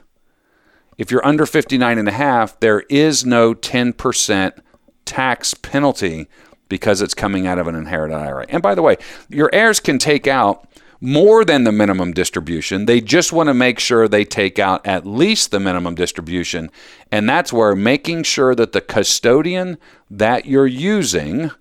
if 0.99 1.11
you're 1.11 1.25
under 1.27 1.47
59 1.47 1.97
and 1.97 2.07
a 2.07 2.13
half, 2.13 2.61
there 2.61 2.81
is 2.91 3.25
no 3.25 3.55
10% 3.55 4.61
tax 5.07 5.55
penalty 5.55 6.29
because 6.69 7.01
it's 7.01 7.15
coming 7.15 7.47
out 7.47 7.59
of 7.59 7.67
an 7.67 7.75
inherited 7.75 8.15
IRA. 8.15 8.45
And 8.51 8.63
by 8.63 8.75
the 8.75 8.83
way, 8.83 8.99
your 9.31 9.49
heirs 9.55 9.81
can 9.81 9.99
take 9.99 10.27
out 10.27 10.69
more 11.01 11.47
than 11.47 11.65
the 11.65 11.73
minimum 11.73 12.13
distribution. 12.13 12.85
They 12.85 13.01
just 13.01 13.33
want 13.33 13.47
to 13.47 13.55
make 13.55 13.81
sure 13.81 14.07
they 14.07 14.27
take 14.27 14.59
out 14.59 14.87
at 14.87 15.07
least 15.07 15.51
the 15.51 15.61
minimum 15.61 15.95
distribution. 15.95 16.71
And 17.11 17.27
that's 17.27 17.55
where 17.55 17.75
making 17.75 18.25
sure 18.25 18.55
that 18.55 18.73
the 18.73 18.83
custodian 18.83 19.79
that 20.11 20.45
you're 20.45 20.67
using 20.67 21.53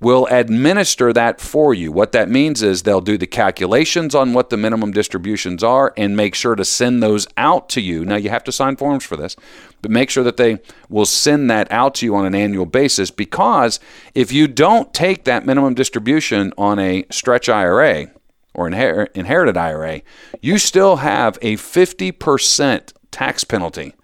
will 0.00 0.26
administer 0.26 1.12
that 1.12 1.40
for 1.40 1.72
you. 1.72 1.90
What 1.90 2.12
that 2.12 2.28
means 2.28 2.62
is 2.62 2.82
they'll 2.82 3.00
do 3.00 3.16
the 3.16 3.26
calculations 3.26 4.14
on 4.14 4.32
what 4.32 4.50
the 4.50 4.56
minimum 4.56 4.92
distributions 4.92 5.64
are 5.64 5.92
and 5.96 6.16
make 6.16 6.34
sure 6.34 6.54
to 6.54 6.64
send 6.64 7.02
those 7.02 7.26
out 7.36 7.68
to 7.70 7.80
you. 7.80 8.04
Now, 8.04 8.16
you 8.16 8.30
have 8.30 8.44
to 8.44 8.52
sign 8.52 8.76
forms 8.76 9.04
for 9.04 9.16
this, 9.16 9.36
but 9.80 9.90
make 9.90 10.10
sure 10.10 10.24
that 10.24 10.36
they 10.36 10.58
will 10.88 11.06
send 11.06 11.50
that 11.50 11.70
out 11.70 11.94
to 11.96 12.06
you 12.06 12.14
on 12.14 12.26
an 12.26 12.34
annual 12.34 12.66
basis 12.66 13.10
because 13.10 13.80
if 14.14 14.32
you 14.32 14.46
don't 14.48 14.92
take 14.92 15.24
that 15.24 15.46
minimum 15.46 15.74
distribution 15.74 16.52
on 16.58 16.78
a 16.78 17.04
stretch 17.10 17.48
IRA, 17.48 18.08
or 18.56 18.70
inher- 18.70 19.08
inherited 19.14 19.56
IRA, 19.56 20.00
you 20.40 20.58
still 20.58 20.96
have 20.96 21.38
a 21.42 21.56
50% 21.56 22.92
tax 23.10 23.44
penalty 23.44 23.94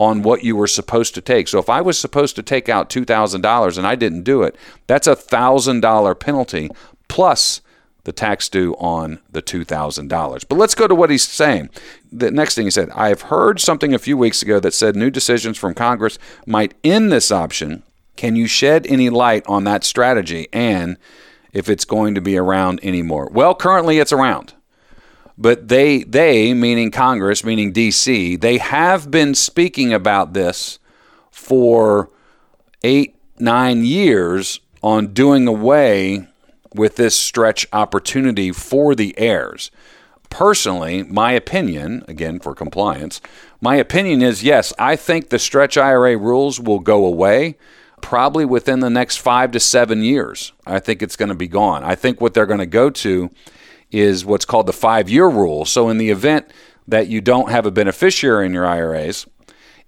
on 0.00 0.22
what 0.22 0.42
you 0.42 0.56
were 0.56 0.66
supposed 0.66 1.14
to 1.14 1.20
take. 1.20 1.46
So 1.46 1.58
if 1.58 1.68
I 1.68 1.82
was 1.82 2.00
supposed 2.00 2.34
to 2.36 2.42
take 2.42 2.70
out 2.70 2.88
$2,000 2.88 3.78
and 3.78 3.86
I 3.86 3.94
didn't 3.94 4.22
do 4.22 4.42
it, 4.42 4.56
that's 4.86 5.06
a 5.06 5.14
$1,000 5.14 6.18
penalty 6.18 6.70
plus 7.06 7.60
the 8.04 8.12
tax 8.12 8.48
due 8.48 8.74
on 8.76 9.20
the 9.30 9.42
$2,000. 9.42 10.44
But 10.48 10.56
let's 10.58 10.74
go 10.74 10.88
to 10.88 10.94
what 10.94 11.10
he's 11.10 11.28
saying. 11.28 11.68
The 12.10 12.30
next 12.30 12.54
thing 12.54 12.64
he 12.64 12.70
said, 12.70 12.88
I 12.94 13.08
have 13.08 13.22
heard 13.22 13.60
something 13.60 13.92
a 13.92 13.98
few 13.98 14.16
weeks 14.16 14.40
ago 14.40 14.58
that 14.60 14.72
said 14.72 14.96
new 14.96 15.10
decisions 15.10 15.58
from 15.58 15.74
Congress 15.74 16.18
might 16.46 16.72
end 16.82 17.12
this 17.12 17.30
option. 17.30 17.82
Can 18.16 18.36
you 18.36 18.46
shed 18.46 18.86
any 18.86 19.10
light 19.10 19.44
on 19.46 19.64
that 19.64 19.84
strategy? 19.84 20.48
And 20.50 20.96
if 21.52 21.68
it's 21.68 21.84
going 21.84 22.14
to 22.14 22.22
be 22.22 22.38
around 22.38 22.80
anymore. 22.82 23.28
Well, 23.30 23.54
currently 23.54 23.98
it's 23.98 24.12
around. 24.12 24.54
But 25.40 25.68
they 25.68 26.02
they 26.02 26.52
meaning 26.52 26.90
Congress, 26.90 27.42
meaning 27.42 27.72
DC, 27.72 28.38
they 28.38 28.58
have 28.58 29.10
been 29.10 29.34
speaking 29.34 29.90
about 29.92 30.34
this 30.34 30.78
for 31.30 32.10
8 32.84 33.16
9 33.38 33.84
years 33.86 34.60
on 34.82 35.14
doing 35.14 35.48
away 35.48 36.28
with 36.74 36.96
this 36.96 37.18
stretch 37.18 37.66
opportunity 37.72 38.52
for 38.52 38.94
the 38.94 39.18
heirs. 39.18 39.70
Personally, 40.28 41.04
my 41.04 41.32
opinion, 41.32 42.04
again 42.06 42.38
for 42.38 42.54
compliance, 42.54 43.22
my 43.62 43.76
opinion 43.76 44.20
is 44.20 44.44
yes, 44.44 44.74
I 44.78 44.94
think 44.94 45.30
the 45.30 45.38
stretch 45.38 45.78
IRA 45.78 46.18
rules 46.18 46.60
will 46.60 46.80
go 46.80 47.06
away 47.06 47.56
probably 48.02 48.44
within 48.44 48.80
the 48.80 48.90
next 48.90 49.16
five 49.16 49.52
to 49.52 49.60
seven 49.60 50.02
years. 50.02 50.52
I 50.66 50.80
think 50.80 51.02
it's 51.02 51.16
going 51.16 51.30
to 51.30 51.34
be 51.34 51.48
gone. 51.48 51.82
I 51.82 51.94
think 51.94 52.20
what 52.20 52.34
they're 52.34 52.46
going 52.46 52.60
to 52.60 52.66
go 52.66 52.90
to 52.90 53.30
is 53.90 54.24
what's 54.24 54.44
called 54.44 54.66
the 54.66 54.72
five 54.72 55.08
year 55.08 55.28
rule. 55.28 55.64
So, 55.64 55.88
in 55.88 55.98
the 55.98 56.10
event 56.10 56.50
that 56.86 57.08
you 57.08 57.20
don't 57.20 57.50
have 57.50 57.66
a 57.66 57.70
beneficiary 57.70 58.46
in 58.46 58.52
your 58.52 58.66
IRAs, 58.66 59.26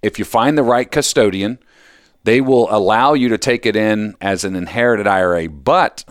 if 0.03 0.19
you 0.19 0.25
find 0.25 0.57
the 0.57 0.63
right 0.63 0.91
custodian, 0.91 1.59
they 2.25 2.41
will 2.41 2.69
allow 2.71 3.15
you 3.15 3.29
to 3.29 3.39
take 3.39 3.67
it 3.67 3.77
in 3.77 4.15
as 4.21 4.45
an 4.45 4.55
inherited 4.55 5.07
IRA, 5.07 5.49
but 5.49 6.05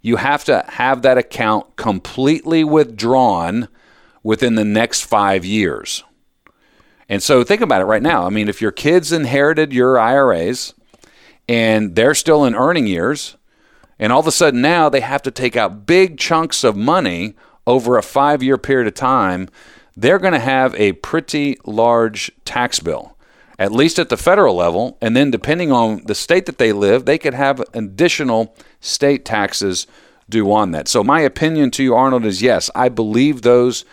you 0.00 0.16
have 0.16 0.44
to 0.44 0.64
have 0.68 1.02
that 1.02 1.18
account 1.18 1.76
completely 1.76 2.64
withdrawn 2.64 3.68
within 4.22 4.56
the 4.56 4.64
next 4.64 5.04
five 5.04 5.44
years. 5.44 6.02
And 7.08 7.22
so 7.22 7.44
think 7.44 7.60
about 7.60 7.82
it 7.82 7.86
right 7.86 8.02
now. 8.02 8.24
I 8.26 8.30
mean, 8.30 8.48
if 8.48 8.60
your 8.60 8.72
kids 8.72 9.12
inherited 9.12 9.72
your 9.72 9.98
IRAs 9.98 10.74
and 11.48 11.94
they're 11.94 12.14
still 12.14 12.44
in 12.44 12.54
earning 12.54 12.86
years, 12.86 13.36
and 14.02 14.12
all 14.12 14.18
of 14.18 14.26
a 14.26 14.32
sudden 14.32 14.60
now 14.60 14.88
they 14.88 15.00
have 15.00 15.22
to 15.22 15.30
take 15.30 15.54
out 15.54 15.86
big 15.86 16.18
chunks 16.18 16.64
of 16.64 16.74
money 16.74 17.36
over 17.68 17.96
a 17.96 18.02
five 18.02 18.42
year 18.42 18.58
period 18.58 18.88
of 18.88 18.94
time, 18.94 19.48
they're 19.96 20.18
going 20.18 20.32
to 20.32 20.40
have 20.40 20.74
a 20.74 20.94
pretty 20.94 21.56
large 21.64 22.32
tax 22.44 22.80
bill, 22.80 23.16
at 23.60 23.70
least 23.70 24.00
at 24.00 24.08
the 24.08 24.16
federal 24.16 24.56
level. 24.56 24.98
And 25.00 25.14
then, 25.16 25.30
depending 25.30 25.70
on 25.70 26.02
the 26.06 26.16
state 26.16 26.46
that 26.46 26.58
they 26.58 26.72
live, 26.72 27.04
they 27.04 27.16
could 27.16 27.34
have 27.34 27.62
additional 27.74 28.56
state 28.80 29.24
taxes 29.24 29.86
due 30.28 30.50
on 30.50 30.72
that. 30.72 30.88
So, 30.88 31.04
my 31.04 31.20
opinion 31.20 31.70
to 31.70 31.84
you, 31.84 31.94
Arnold, 31.94 32.26
is 32.26 32.42
yes, 32.42 32.70
I 32.74 32.88
believe 32.88 33.42
those. 33.42 33.84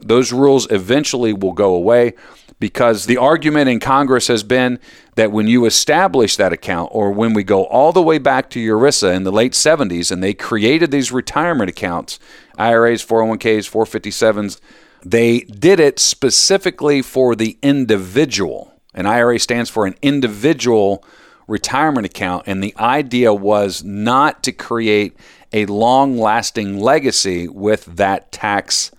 Those 0.00 0.32
rules 0.32 0.70
eventually 0.70 1.32
will 1.32 1.52
go 1.52 1.74
away 1.74 2.14
because 2.60 3.06
the 3.06 3.16
argument 3.16 3.68
in 3.68 3.80
Congress 3.80 4.26
has 4.26 4.42
been 4.42 4.78
that 5.14 5.30
when 5.30 5.46
you 5.46 5.64
establish 5.64 6.36
that 6.36 6.52
account, 6.52 6.90
or 6.92 7.10
when 7.10 7.32
we 7.32 7.44
go 7.44 7.64
all 7.64 7.92
the 7.92 8.02
way 8.02 8.18
back 8.18 8.50
to 8.50 8.58
ERISA 8.60 9.14
in 9.14 9.24
the 9.24 9.32
late 9.32 9.52
70s 9.52 10.10
and 10.10 10.22
they 10.22 10.34
created 10.34 10.90
these 10.90 11.12
retirement 11.12 11.70
accounts, 11.70 12.18
IRAs, 12.56 13.04
401ks, 13.04 13.70
457s, 13.70 14.60
they 15.04 15.40
did 15.40 15.78
it 15.78 15.98
specifically 15.98 17.02
for 17.02 17.36
the 17.36 17.56
individual. 17.62 18.72
An 18.94 19.06
IRA 19.06 19.38
stands 19.38 19.70
for 19.70 19.86
an 19.86 19.94
individual 20.02 21.04
retirement 21.46 22.06
account, 22.06 22.44
and 22.46 22.62
the 22.62 22.74
idea 22.78 23.32
was 23.32 23.84
not 23.84 24.42
to 24.42 24.52
create 24.52 25.16
a 25.52 25.66
long 25.66 26.18
lasting 26.18 26.78
legacy 26.78 27.48
with 27.48 27.84
that 27.86 28.30
tax 28.32 28.90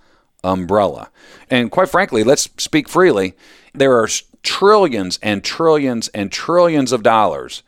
umbrella. 0.44 1.10
And 1.48 1.70
quite 1.70 1.88
frankly, 1.88 2.24
let's 2.24 2.48
speak 2.58 2.88
freely, 2.88 3.34
there 3.74 3.96
are 3.98 4.08
trillions 4.42 5.18
and 5.22 5.44
trillions 5.44 6.08
and 6.08 6.32
trillions 6.32 6.92
of 6.92 7.02
dollars 7.02 7.62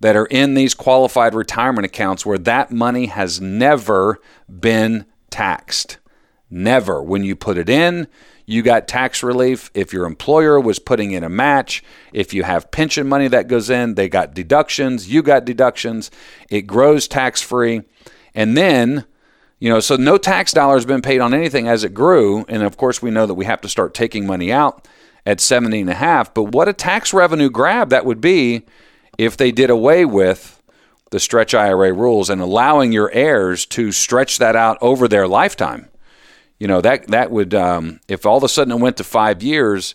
that 0.00 0.16
are 0.16 0.26
in 0.26 0.54
these 0.54 0.74
qualified 0.74 1.34
retirement 1.34 1.84
accounts 1.84 2.24
where 2.24 2.38
that 2.38 2.70
money 2.70 3.06
has 3.06 3.40
never 3.40 4.18
been 4.48 5.04
taxed. 5.30 5.98
Never. 6.50 7.02
When 7.02 7.22
you 7.22 7.36
put 7.36 7.58
it 7.58 7.68
in, 7.68 8.08
you 8.44 8.62
got 8.62 8.88
tax 8.88 9.22
relief. 9.22 9.70
If 9.74 9.92
your 9.92 10.06
employer 10.06 10.58
was 10.58 10.80
putting 10.80 11.12
in 11.12 11.22
a 11.22 11.28
match, 11.28 11.84
if 12.12 12.34
you 12.34 12.42
have 12.42 12.72
pension 12.72 13.08
money 13.08 13.28
that 13.28 13.46
goes 13.46 13.70
in, 13.70 13.94
they 13.94 14.08
got 14.08 14.34
deductions, 14.34 15.08
you 15.08 15.22
got 15.22 15.44
deductions. 15.44 16.10
It 16.48 16.62
grows 16.62 17.06
tax 17.06 17.40
free. 17.40 17.82
And 18.34 18.56
then, 18.56 19.04
you 19.60 19.68
know, 19.68 19.78
so 19.78 19.96
no 19.96 20.16
tax 20.16 20.52
dollars 20.52 20.86
been 20.86 21.02
paid 21.02 21.20
on 21.20 21.34
anything 21.34 21.68
as 21.68 21.84
it 21.84 21.94
grew. 21.94 22.46
And 22.48 22.62
of 22.62 22.78
course, 22.78 23.00
we 23.00 23.10
know 23.10 23.26
that 23.26 23.34
we 23.34 23.44
have 23.44 23.60
to 23.60 23.68
start 23.68 23.94
taking 23.94 24.26
money 24.26 24.50
out 24.50 24.88
at 25.26 25.40
70 25.40 25.82
and 25.82 25.90
a 25.90 25.94
half. 25.94 26.32
But 26.32 26.44
what 26.44 26.68
a 26.68 26.72
tax 26.72 27.12
revenue 27.12 27.50
grab 27.50 27.90
that 27.90 28.06
would 28.06 28.22
be 28.22 28.62
if 29.18 29.36
they 29.36 29.52
did 29.52 29.68
away 29.68 30.06
with 30.06 30.62
the 31.10 31.20
stretch 31.20 31.54
IRA 31.54 31.92
rules 31.92 32.30
and 32.30 32.40
allowing 32.40 32.92
your 32.92 33.10
heirs 33.12 33.66
to 33.66 33.92
stretch 33.92 34.38
that 34.38 34.56
out 34.56 34.78
over 34.80 35.06
their 35.06 35.28
lifetime. 35.28 35.88
You 36.58 36.68
know 36.68 36.80
that 36.82 37.08
that 37.08 37.30
would 37.30 37.54
um, 37.54 38.00
if 38.06 38.26
all 38.26 38.36
of 38.36 38.44
a 38.44 38.48
sudden 38.48 38.72
it 38.72 38.80
went 38.80 38.96
to 38.98 39.04
five 39.04 39.42
years. 39.42 39.94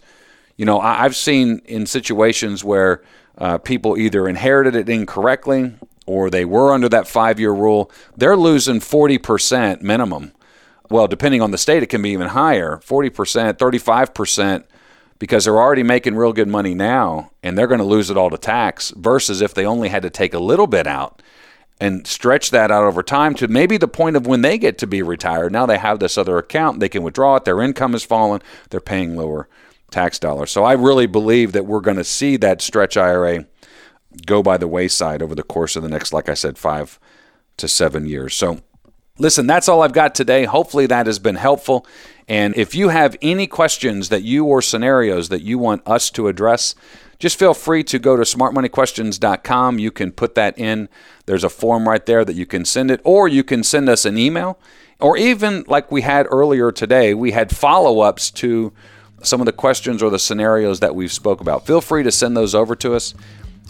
You 0.57 0.65
know 0.65 0.79
I, 0.79 1.03
have 1.03 1.15
seen 1.15 1.61
in 1.65 1.85
situations 1.85 2.63
where 2.63 3.03
uh, 3.37 3.59
people 3.59 3.97
either 3.97 4.27
inherited 4.27 4.75
it 4.75 4.89
incorrectly 4.89 5.75
or 6.05 6.29
they 6.29 6.45
were 6.45 6.73
under 6.73 6.89
that 6.89 7.07
five 7.07 7.39
year 7.39 7.51
rule. 7.51 7.91
They're 8.15 8.37
losing 8.37 8.79
forty 8.79 9.17
percent 9.17 9.81
minimum. 9.81 10.31
Well, 10.89 11.07
depending 11.07 11.41
on 11.41 11.51
the 11.51 11.57
state, 11.57 11.83
it 11.83 11.87
can 11.87 12.01
be 12.01 12.11
even 12.11 12.27
higher. 12.27 12.79
Forty 12.83 13.09
percent, 13.09 13.59
thirty 13.59 13.79
five 13.79 14.13
percent 14.13 14.65
because 15.19 15.45
they're 15.45 15.57
already 15.57 15.83
making 15.83 16.15
real 16.15 16.33
good 16.33 16.47
money 16.47 16.73
now 16.73 17.31
and 17.41 17.57
they're 17.57 17.67
going 17.67 17.79
to 17.79 17.85
lose 17.85 18.09
it 18.09 18.17
all 18.17 18.29
to 18.29 18.37
tax 18.37 18.91
versus 18.91 19.41
if 19.41 19.53
they 19.53 19.65
only 19.65 19.89
had 19.89 20.01
to 20.01 20.09
take 20.09 20.33
a 20.33 20.39
little 20.39 20.67
bit 20.67 20.87
out 20.87 21.21
and 21.79 22.07
stretch 22.07 22.51
that 22.51 22.71
out 22.71 22.83
over 22.83 23.03
time 23.03 23.33
to 23.35 23.47
maybe 23.47 23.77
the 23.77 23.87
point 23.87 24.15
of 24.15 24.27
when 24.27 24.41
they 24.41 24.57
get 24.57 24.77
to 24.77 24.87
be 24.87 25.01
retired. 25.01 25.51
Now 25.51 25.65
they 25.65 25.77
have 25.77 25.99
this 25.99 26.17
other 26.17 26.37
account, 26.37 26.79
they 26.79 26.89
can 26.89 27.03
withdraw 27.03 27.35
it, 27.35 27.45
their 27.45 27.61
income 27.61 27.93
has 27.93 28.03
fallen, 28.03 28.41
they're 28.69 28.79
paying 28.79 29.15
lower 29.15 29.47
tax 29.91 30.19
dollars. 30.19 30.51
So 30.51 30.63
I 30.63 30.73
really 30.73 31.05
believe 31.05 31.51
that 31.51 31.65
we're 31.65 31.81
going 31.81 31.97
to 31.97 32.03
see 32.03 32.37
that 32.37 32.61
stretch 32.61 32.97
IRA 32.97 33.45
go 34.25 34.43
by 34.43 34.57
the 34.57 34.67
wayside 34.67 35.21
over 35.21 35.35
the 35.35 35.43
course 35.43 35.75
of 35.75 35.83
the 35.83 35.89
next, 35.89 36.13
like 36.13 36.29
I 36.29 36.33
said, 36.33 36.57
five 36.57 36.99
to 37.57 37.67
seven 37.67 38.05
years. 38.05 38.35
So 38.35 38.59
listen, 39.17 39.47
that's 39.47 39.69
all 39.69 39.81
I've 39.81 39.93
got 39.93 40.15
today. 40.15 40.45
Hopefully 40.45 40.85
that 40.87 41.05
has 41.07 41.19
been 41.19 41.35
helpful. 41.35 41.85
And 42.27 42.55
if 42.57 42.73
you 42.73 42.89
have 42.89 43.15
any 43.21 43.47
questions 43.47 44.09
that 44.09 44.23
you 44.23 44.45
or 44.45 44.61
scenarios 44.61 45.29
that 45.29 45.41
you 45.41 45.57
want 45.57 45.83
us 45.87 46.09
to 46.11 46.27
address, 46.27 46.75
just 47.19 47.39
feel 47.39 47.53
free 47.53 47.83
to 47.85 47.99
go 47.99 48.17
to 48.17 48.23
smartmoneyquestions.com. 48.23 49.79
You 49.79 49.91
can 49.91 50.11
put 50.11 50.35
that 50.35 50.57
in. 50.57 50.89
There's 51.27 51.43
a 51.43 51.49
form 51.49 51.87
right 51.87 52.05
there 52.05 52.25
that 52.25 52.35
you 52.35 52.45
can 52.45 52.65
send 52.65 52.91
it, 52.91 52.99
or 53.03 53.27
you 53.27 53.43
can 53.43 53.63
send 53.63 53.87
us 53.89 54.05
an 54.05 54.17
email, 54.17 54.59
or 54.99 55.17
even 55.17 55.63
like 55.67 55.91
we 55.91 56.01
had 56.01 56.27
earlier 56.29 56.71
today, 56.71 57.13
we 57.13 57.31
had 57.31 57.55
follow 57.55 58.01
ups 58.01 58.31
to 58.31 58.73
some 59.21 59.39
of 59.39 59.45
the 59.45 59.53
questions 59.53 60.03
or 60.03 60.09
the 60.09 60.19
scenarios 60.19 60.79
that 60.81 60.95
we've 60.95 61.11
spoke 61.11 61.41
about. 61.41 61.65
Feel 61.65 61.81
free 61.81 62.03
to 62.03 62.11
send 62.11 62.35
those 62.35 62.53
over 62.53 62.75
to 62.75 62.95
us 62.95 63.13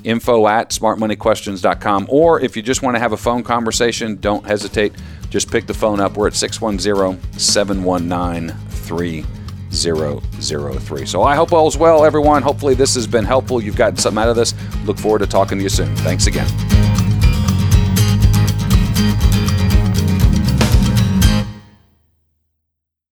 info 0.03 0.47
at 0.47 0.69
smartmoneyquestions.com. 0.69 2.07
Or 2.09 2.39
if 2.39 2.55
you 2.55 2.61
just 2.61 2.81
want 2.81 2.95
to 2.95 2.99
have 2.99 3.13
a 3.13 3.17
phone 3.17 3.43
conversation, 3.43 4.17
don't 4.17 4.45
hesitate. 4.45 4.93
Just 5.29 5.51
pick 5.51 5.67
the 5.67 5.73
phone 5.73 5.99
up. 5.99 6.17
We're 6.17 6.27
at 6.27 6.35
610 6.35 7.39
719 7.39 8.57
3003. 8.69 11.05
So 11.05 11.23
I 11.23 11.35
hope 11.35 11.51
all's 11.51 11.77
well, 11.77 12.05
everyone. 12.05 12.41
Hopefully, 12.41 12.75
this 12.75 12.95
has 12.95 13.07
been 13.07 13.25
helpful. 13.25 13.61
You've 13.61 13.75
gotten 13.75 13.97
something 13.97 14.21
out 14.21 14.29
of 14.29 14.35
this. 14.35 14.53
Look 14.85 14.97
forward 14.97 15.19
to 15.19 15.27
talking 15.27 15.57
to 15.57 15.63
you 15.63 15.69
soon. 15.69 15.93
Thanks 15.97 16.27
again. 16.27 16.47